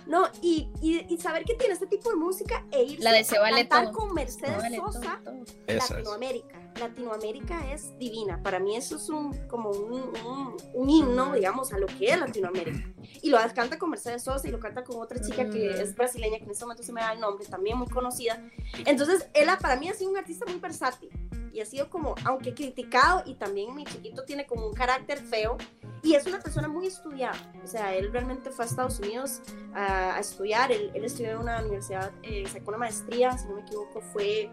[0.07, 3.19] No, y, y, y saber que tiene este tipo de música e irse La de
[3.19, 5.21] a cantar con Mercedes Sosa.
[5.67, 6.59] Latinoamérica.
[6.79, 8.41] Latinoamérica es divina.
[8.43, 9.93] Para mí eso es un, como un,
[10.25, 12.87] un, un himno, digamos, a lo que es Latinoamérica.
[13.21, 16.37] Y lo canta con Mercedes Sosa y lo canta con otra chica que es brasileña,
[16.37, 18.41] que en este momento se me da el nombre, también muy conocida.
[18.85, 21.09] Entonces, él ha- para mí ha sido un artista muy versátil.
[21.55, 25.55] Y ha sido como, aunque criticado, y también mi chiquito tiene como un carácter feo.
[26.03, 27.35] Y es una persona muy estudiada.
[27.63, 29.41] O sea, él realmente fue a Estados Unidos
[29.73, 30.71] a, a estudiar.
[30.73, 34.51] Él, él estudió en una universidad, eh, sacó una maestría, si no me equivoco, fue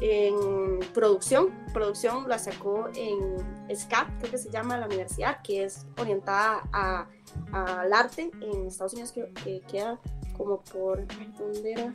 [0.00, 1.52] en producción.
[1.74, 3.36] Producción la sacó en
[3.76, 7.06] SCAP, creo que se llama la universidad, que es orientada a-
[7.52, 10.00] al arte en Estados Unidos, que, que queda
[10.36, 11.06] como por.
[11.38, 11.82] ¿Dónde era?
[11.84, 11.94] En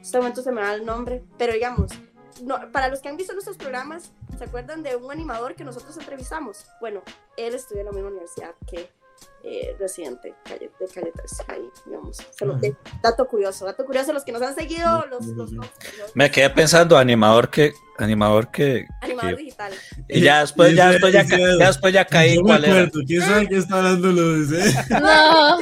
[0.00, 1.90] este momento se me da el nombre, pero digamos.
[2.42, 5.96] No, para los que han visto nuestros programas, ¿se acuerdan de un animador que nosotros
[5.96, 6.66] entrevistamos?
[6.80, 7.02] Bueno,
[7.36, 8.90] él estudió en la misma universidad que
[9.44, 11.44] eh, Residente calle, de Calle 13.
[11.48, 12.18] Ahí, digamos.
[12.40, 14.12] Lo, eh, dato curioso, dato curioso.
[14.12, 15.26] Los que nos han seguido, los.
[15.26, 15.66] los, los,
[16.14, 17.72] Me quedé pensando, animador que.
[17.98, 18.86] Animador que.
[19.00, 19.72] Animador que- digital.
[20.08, 23.48] y ya después, ya después, ya, ya después ya caí Yo me acuerdo, ¿Quién sabe
[23.48, 24.74] qué está hablando eh?
[24.90, 25.58] No,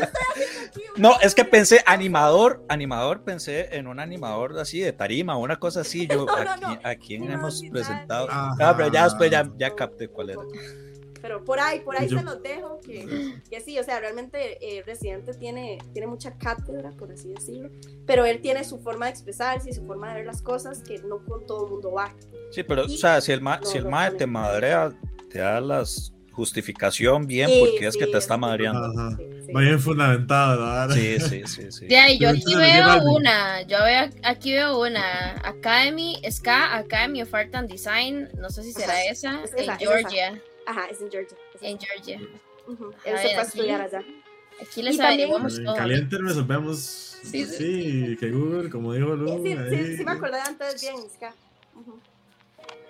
[0.97, 5.81] No, es que pensé animador, animador, pensé en un animador así de tarima, una cosa
[5.81, 6.07] así.
[6.07, 6.67] Yo, No, no, ¿a, no.
[6.69, 8.27] quién- a quién Animador hemos presentado?
[8.31, 10.41] Ah, pero ya después ya, ya capté cuál era.
[11.21, 14.59] Pero por ahí, por ahí Yo- se los dejo, que, que sí, o sea, realmente
[14.61, 17.71] eh, Residente tiene, tiene mucha cátedra, por así decirlo,
[18.07, 20.99] pero él tiene su forma de expresarse y su forma de ver las cosas que
[20.99, 22.15] no con todo el mundo va.
[22.51, 24.17] Sí, pero, o sea, si el, ma, No, si el no.
[24.19, 24.93] te madrea,
[25.31, 25.83] te da la
[26.35, 28.85] justificación bien, Sí, porque es que te está es- madreando.
[28.85, 29.17] Ajá.
[29.17, 30.95] Sí, bien fundamentado, la verdad.
[30.97, 31.87] Sí, sí, sí, sí.
[31.89, 37.23] ya, yo aquí entonces, ¿qué veo una, yo veo, aquí veo una, Academy, Ska Academy
[37.23, 40.41] of Art and Design, no sé si será Ajá, esa, es esa, en es Georgia,
[40.67, 41.37] Ajá, es en Georgia.
[41.55, 42.21] es en Georgia.
[42.67, 43.49] Ujú, A Él se ver, fue a aquí.
[43.49, 44.03] estudiar allá.
[44.63, 45.75] Aquí les averiguamos En todo.
[45.77, 46.79] caliente resolvemos.
[47.25, 48.17] Sí, Sí, sí.
[48.19, 49.31] que Google, como dijo Luz.
[49.43, 51.35] Sí, sí, sí, ahí, sí me acordé antes bien, Ska.
[51.75, 51.99] Ujú.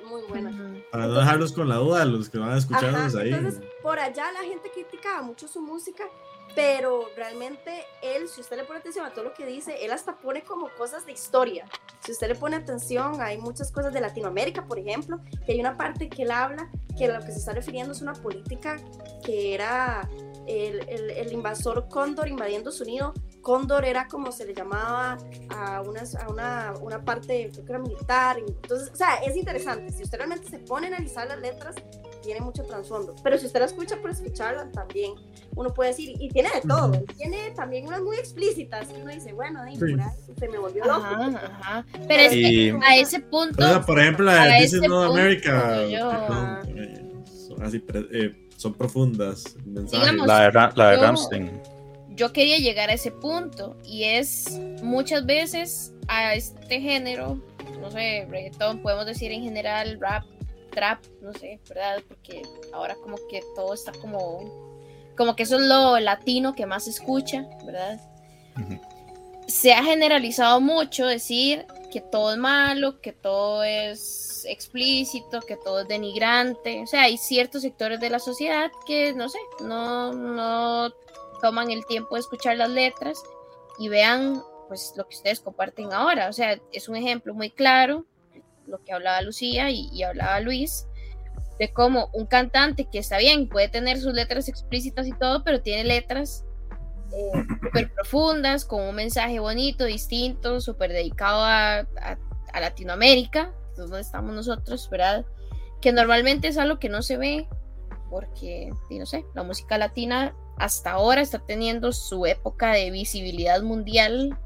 [0.08, 0.50] Muy buena.
[0.90, 3.32] Para no dejarlos con la duda, los que van a escucharnos Ajá, ahí.
[3.32, 6.04] Entonces, por allá la gente criticaba mucho su música,
[6.54, 10.18] pero realmente él, si usted le pone atención a todo lo que dice, él hasta
[10.18, 11.66] pone como cosas de historia.
[12.00, 15.76] Si usted le pone atención, hay muchas cosas de Latinoamérica, por ejemplo, que hay una
[15.76, 18.76] parte que él habla que a lo que se está refiriendo es una política
[19.24, 20.08] que era
[20.46, 23.12] el, el- el invasor cóndor invadiendo su nido.
[23.42, 25.18] Cóndor era como se le llamaba
[25.50, 28.38] a, unas, a una, una parte, creo que era militar.
[28.38, 29.92] Entonces, o sea, es interesante.
[29.92, 31.74] Si usted realmente se pone a analizar las letras,
[32.22, 33.14] tiene mucho trasfondo.
[33.22, 35.12] Pero si usted la escucha por escucharla, también
[35.56, 36.88] uno puede decir, y tiene de todo.
[36.88, 37.04] Ujú.
[37.18, 38.88] Tiene también unas muy explícitas.
[38.96, 39.80] Y uno dice, bueno, ahí, Sí.
[39.80, 41.04] por ahí se me volvió loco.
[41.04, 41.26] Ajá,
[41.60, 41.86] ajá.
[42.08, 45.10] Pero es que a ese punto, O sea, por ejemplo, la de This is Not
[45.10, 45.86] America.
[45.86, 46.10] yo-
[46.66, 47.10] eh,
[47.62, 49.56] así, eh, son profundas.
[49.64, 51.60] Digamos, La de, Ra- la de Yo- Rammstein.
[52.10, 57.40] yo quería llegar a ese punto y es muchas veces a este género,
[57.80, 60.24] no sé, reggaetón, podemos decir en general, rap,
[60.70, 62.02] trap, no sé, ¿verdad?
[62.08, 62.42] Porque
[62.72, 64.50] ahora como que todo está como,
[65.16, 68.00] como que eso es lo latino que más se escucha, ¿verdad?
[69.46, 75.82] Se ha generalizado mucho decir que todo es malo, que todo es explícito, que todo
[75.82, 76.82] es denigrante.
[76.82, 80.92] O sea, hay ciertos sectores de la sociedad que, no sé, no, no
[81.40, 83.22] toman el tiempo de escuchar las letras
[83.78, 86.28] y vean pues lo que ustedes comparten ahora.
[86.28, 88.04] O sea, es un ejemplo muy claro,
[88.66, 90.88] lo que hablaba Lucía y, y hablaba Luis,
[91.60, 95.62] de cómo un cantante que está bien, puede tener sus letras explícitas y todo, pero
[95.62, 96.44] tiene letras
[97.16, 102.18] eh, súper profundas, con un mensaje bonito, distinto, súper dedicado a, a-
[102.52, 105.24] a Latinoamérica, que es donde estamos nosotros, ¿verdad?
[105.80, 107.48] Que normalmente es algo que no se ve,
[108.10, 114.38] porque, no sé, la música latina hasta ahora está teniendo su época de visibilidad mundial,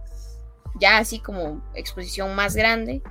[0.81, 3.03] ya así como exposición más grande,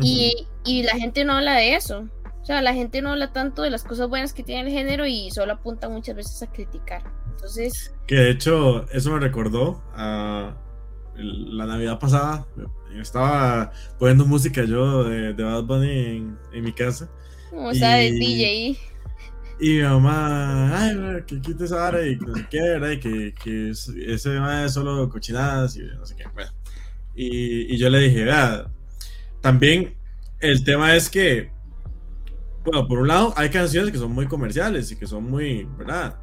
[0.00, 2.08] y, y la gente no habla de eso.
[2.40, 5.04] O sea, la gente no habla tanto de las cosas buenas que tiene el género
[5.06, 7.02] y solo apunta muchas veces a criticar.
[7.38, 10.56] Entonces, Que de hecho, eso me recordó a
[11.16, 12.46] la Navidad pasada.
[13.00, 17.08] Estaba poniendo música yo de, de Bad Bunny en, en mi casa.
[17.50, 18.76] como Y- DJ,
[19.60, 22.90] Y mi mamá, ay, que quite esa vara y que no sé qué, ¿verdad?
[22.90, 26.24] Y que, que es- ese tema es solo cochinadas y no sé qué.
[26.34, 26.50] Bueno.
[27.14, 28.66] Y, y yo le dije, vea,
[29.40, 29.96] también
[30.40, 31.52] el tema es que,
[32.64, 36.16] bueno, por un lado, hay canciones que son muy comerciales y que son muy, ¿verdad?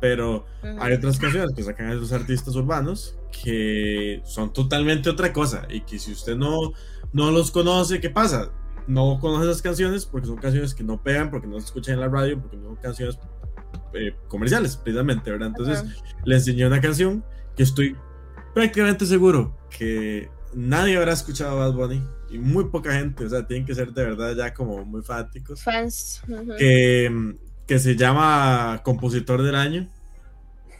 [0.00, 0.46] Pero
[0.78, 5.98] hay otras canciones que sacan esos artistas urbanos que son totalmente otra cosa y que
[5.98, 6.72] si usted no,
[7.12, 8.50] no los conoce, ¿qué pasa?
[8.86, 12.00] No conoce esas canciones porque son canciones que no pegan, porque no se escuchan en
[12.00, 13.18] la radio, porque no son canciones
[13.92, 15.48] eh, comerciales, precisamente, ¿verdad?
[15.48, 15.84] Entonces
[16.24, 17.24] le enseñé una canción
[17.56, 17.96] que estoy
[18.54, 23.46] prácticamente seguro que nadie habrá escuchado a Bad Bunny y muy poca gente, o sea,
[23.46, 26.22] tienen que ser de verdad ya como muy fanáticos fans.
[26.58, 27.36] que,
[27.70, 29.86] que se llama Compositor del Año.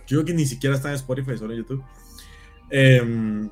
[0.08, 1.84] Yo que ni siquiera está en Spotify, solo en YouTube.
[2.68, 3.48] Em,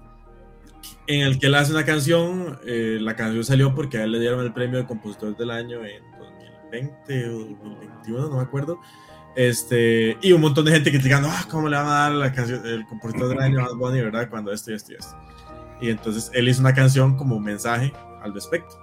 [1.07, 2.59] en el que él hace una canción.
[2.67, 5.85] eh, la canción salió porque a él le dieron el premio de Compositor del Año
[5.85, 8.81] en 2020 o 2021, no me acuerdo.
[9.37, 12.67] Este, y un montón de gente criticando, ah, ¿cómo le van a dar la canción,
[12.67, 14.29] el compositor del año a Bunny, verdad?
[14.29, 15.17] Cuando esto y esto y esto.
[15.81, 18.75] Y entonces él hizo una canción como mensaje al respecto.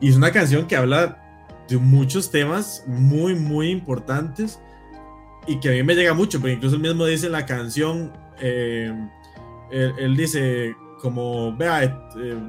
[0.00, 1.27] Y es una canción que habla
[1.68, 4.60] de muchos temas muy, muy importantes
[5.46, 8.12] y que a mí me llega mucho, porque incluso él mismo dice en la canción,
[8.40, 8.92] eh,
[9.70, 11.92] él, dice como, vea, eh,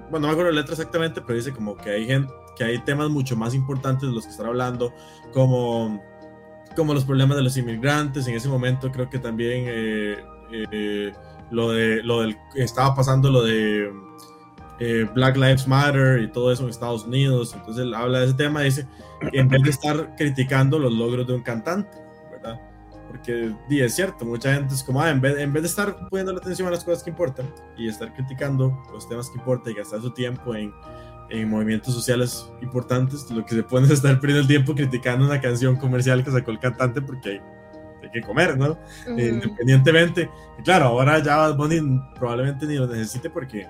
[0.09, 2.79] bueno, no me acuerdo la letra exactamente, pero dice como que hay gente, que hay
[2.79, 4.93] temas mucho más importantes de los que están hablando,
[5.33, 6.01] como
[6.75, 8.27] como los problemas de los inmigrantes.
[8.27, 11.13] En ese momento creo que también eh,
[11.51, 13.91] lo de lo del estaba pasando lo de
[14.79, 17.53] eh, Black Lives Matter y todo eso en Estados Unidos.
[17.53, 18.87] Entonces él habla de ese tema y dice
[19.33, 21.97] en vez de estar criticando los logros de un cantante,
[22.31, 22.59] ¿verdad?
[23.09, 26.07] Porque di, es cierto, mucha gente es como, ah, en vez, en vez de estar
[26.09, 29.73] poniendo la atención a las cosas que importan y estar criticando los temas que importan
[29.73, 30.71] y gastar su tiempo en,
[31.29, 35.41] en movimientos sociales importantes, lo que se puede es estar perdiendo el tiempo criticando una
[35.41, 37.41] canción comercial que sacó el cantante porque
[38.01, 38.71] hay, que comer, ¿no?
[38.71, 39.19] Ujú.
[39.19, 40.29] Eh, independientemente.
[40.57, 43.67] Y claro, ahora ya Bad Bunny probablemente ni lo necesite porque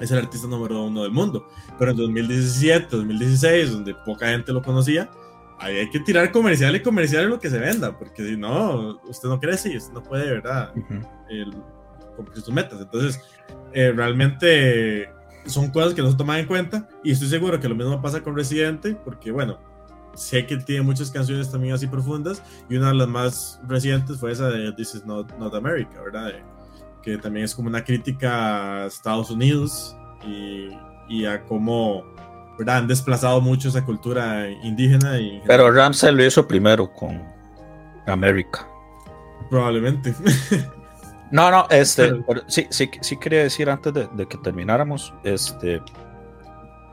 [0.00, 1.46] es el artista número uno del mundo.
[1.78, 5.10] Pero en 2017, 2016, donde poca gente lo conocía,
[5.58, 9.28] ahí hay que tirar comercial y comercial lo que se venda, porque si no, usted
[9.28, 10.72] no crece y usted no puede, ¿verdad?
[11.28, 11.54] el-
[12.16, 12.80] cumplir sus metas.
[12.80, 13.20] Entonces,
[13.72, 15.08] eh, realmente
[15.46, 18.20] son cosas que no se toman en cuenta y estoy seguro que lo mismo pasa
[18.22, 19.58] con Residente, porque bueno,
[20.14, 24.32] sé que tiene muchas canciones también así profundas y una de las más recientes fue
[24.32, 26.26] esa de This is Not, Not America, ¿verdad?
[26.32, 26.42] De-
[27.02, 29.96] que también es como una crítica a Estados Unidos
[30.26, 30.68] y,
[31.08, 32.04] y a cómo
[32.58, 32.78] ¿verdad?
[32.78, 37.22] han desplazado mucho esa cultura indígena y Pero Ramsey lo hizo primero con
[38.06, 38.66] América.
[39.50, 40.14] probablemente.
[41.30, 45.82] No, no, este, Pero- sí, sí, sí quería decir antes de, de que termináramos, este,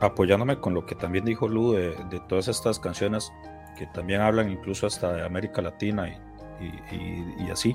[0.00, 3.32] apoyándome con lo que también dijo Lu de, de todas estas canciones
[3.78, 7.74] que también hablan incluso hasta de América Latina y, y- y- y así,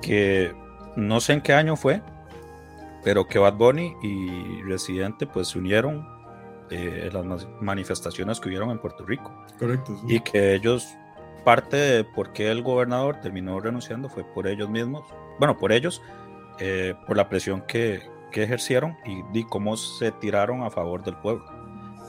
[0.00, 0.54] que
[0.96, 2.02] no sé en qué año fue,
[3.02, 6.08] pero que Bad Bunny y Residente pues se unieron
[6.70, 9.96] eh, en las manifestaciones que hubieron en Puerto Rico Correcto.
[10.06, 10.16] sí.
[10.16, 10.88] y que ellos,
[11.44, 15.04] parte de por qué el gobernador terminó renunciando fue por ellos mismos,
[15.38, 16.02] bueno, por ellos,
[16.58, 21.16] eh, por la presión que, que ejercieron y, y cómo se tiraron a favor del
[21.16, 21.44] pueblo.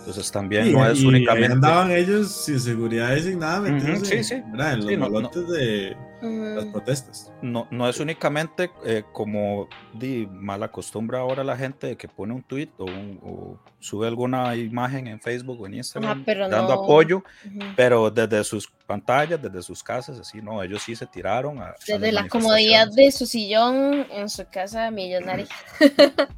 [0.05, 1.53] Entonces también Sí, no es y ahí únicamente...
[1.53, 4.43] andaban ellos sin seguridad designada Ujú, metiéndose, sí, sí.
[4.51, 4.73] ¿verdad?
[4.73, 5.11] en los Sí, no, no.
[5.11, 6.71] malotes de las Ujú.
[6.73, 7.31] protestas.
[7.41, 12.33] no, no es únicamente eh, como di, mala costumbre ahora la gente de que pone
[12.35, 16.49] un tweet o, un- o sube alguna imagen en Facebook o en Instagram Ah, pero
[16.49, 16.83] dando no.
[16.83, 17.73] apoyo, Ujú.
[17.75, 21.69] pero desde sus pantallas, desde sus casas, así, no, ellos sí se tiraron a...
[21.69, 25.47] a Desde las la comodidad de su sillón en su casa millonaria.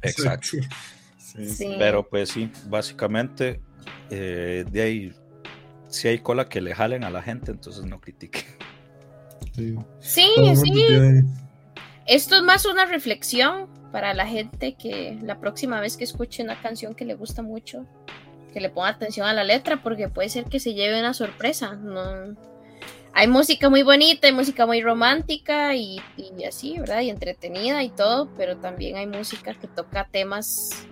[0.02, 0.56] Exacto.
[1.46, 1.74] Sí.
[1.78, 3.60] Pero pues sí, básicamente
[4.10, 5.12] eh, de ahí,
[5.88, 8.44] si hay cola que le jalen a la gente, entonces no critiquen.
[9.54, 9.76] sí.
[10.00, 10.24] Sí,
[12.06, 16.60] Esto es más una reflexión para la gente que la próxima vez que escuche una
[16.60, 17.86] canción que le gusta mucho,
[18.52, 21.74] que le ponga atención a la letra, porque puede ser que se lleve una sorpresa.
[21.74, 22.36] No...
[23.14, 27.00] Hay música muy bonita, hay música muy romántica y, y así, ¿verdad?
[27.00, 30.86] Y entretenida y todo, pero también hay música que toca temas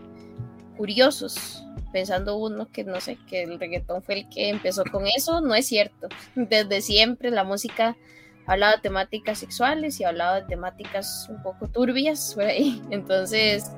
[0.76, 1.62] curiosos.
[1.92, 5.54] Pensando uno que no sé, que el reggaetón fue el que empezó con eso, no
[5.54, 6.08] es cierto.
[6.34, 7.96] Desde siempre la música
[8.46, 12.82] hablaba de temáticas sexuales y hablaba de temáticas un poco turbias por ahí.
[12.90, 13.70] Entonces,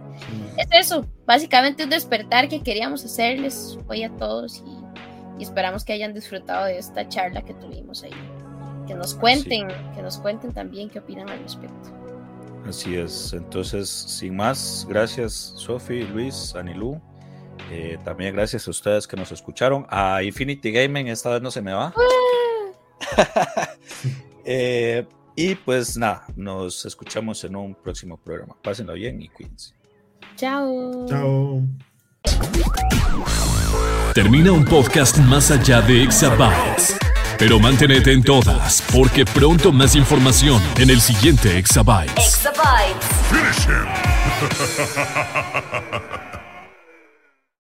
[0.57, 5.93] es eso, básicamente un despertar que queríamos hacerles hoy a todos y, y esperamos que
[5.93, 8.13] hayan disfrutado de esta charla que tuvimos ahí.
[8.87, 11.98] Que nos cuenten, que nos cuenten también qué opinan al respecto.
[12.69, 13.33] Así es.
[13.33, 17.01] Entonces, sin más, gracias Sofi, Luis, Anilú.
[17.71, 19.87] Eh, también gracias a ustedes que nos escucharon.
[19.89, 21.95] A Infinity Gaming, esta vez no se me va.
[24.51, 25.07] Eh,
[25.37, 28.57] y pues nada, nos escuchamos en un próximo programa.
[28.63, 29.75] Pásenlo bien y cuídense.
[30.37, 31.05] Chao.
[31.07, 31.63] Chao.
[34.15, 36.97] Termina un podcast más allá de Exabytes.
[37.39, 42.13] Pero manténete en todas, porque pronto más información en el siguiente Exabytes.
[42.17, 43.07] Exabytes.
[43.31, 43.87] Finish him.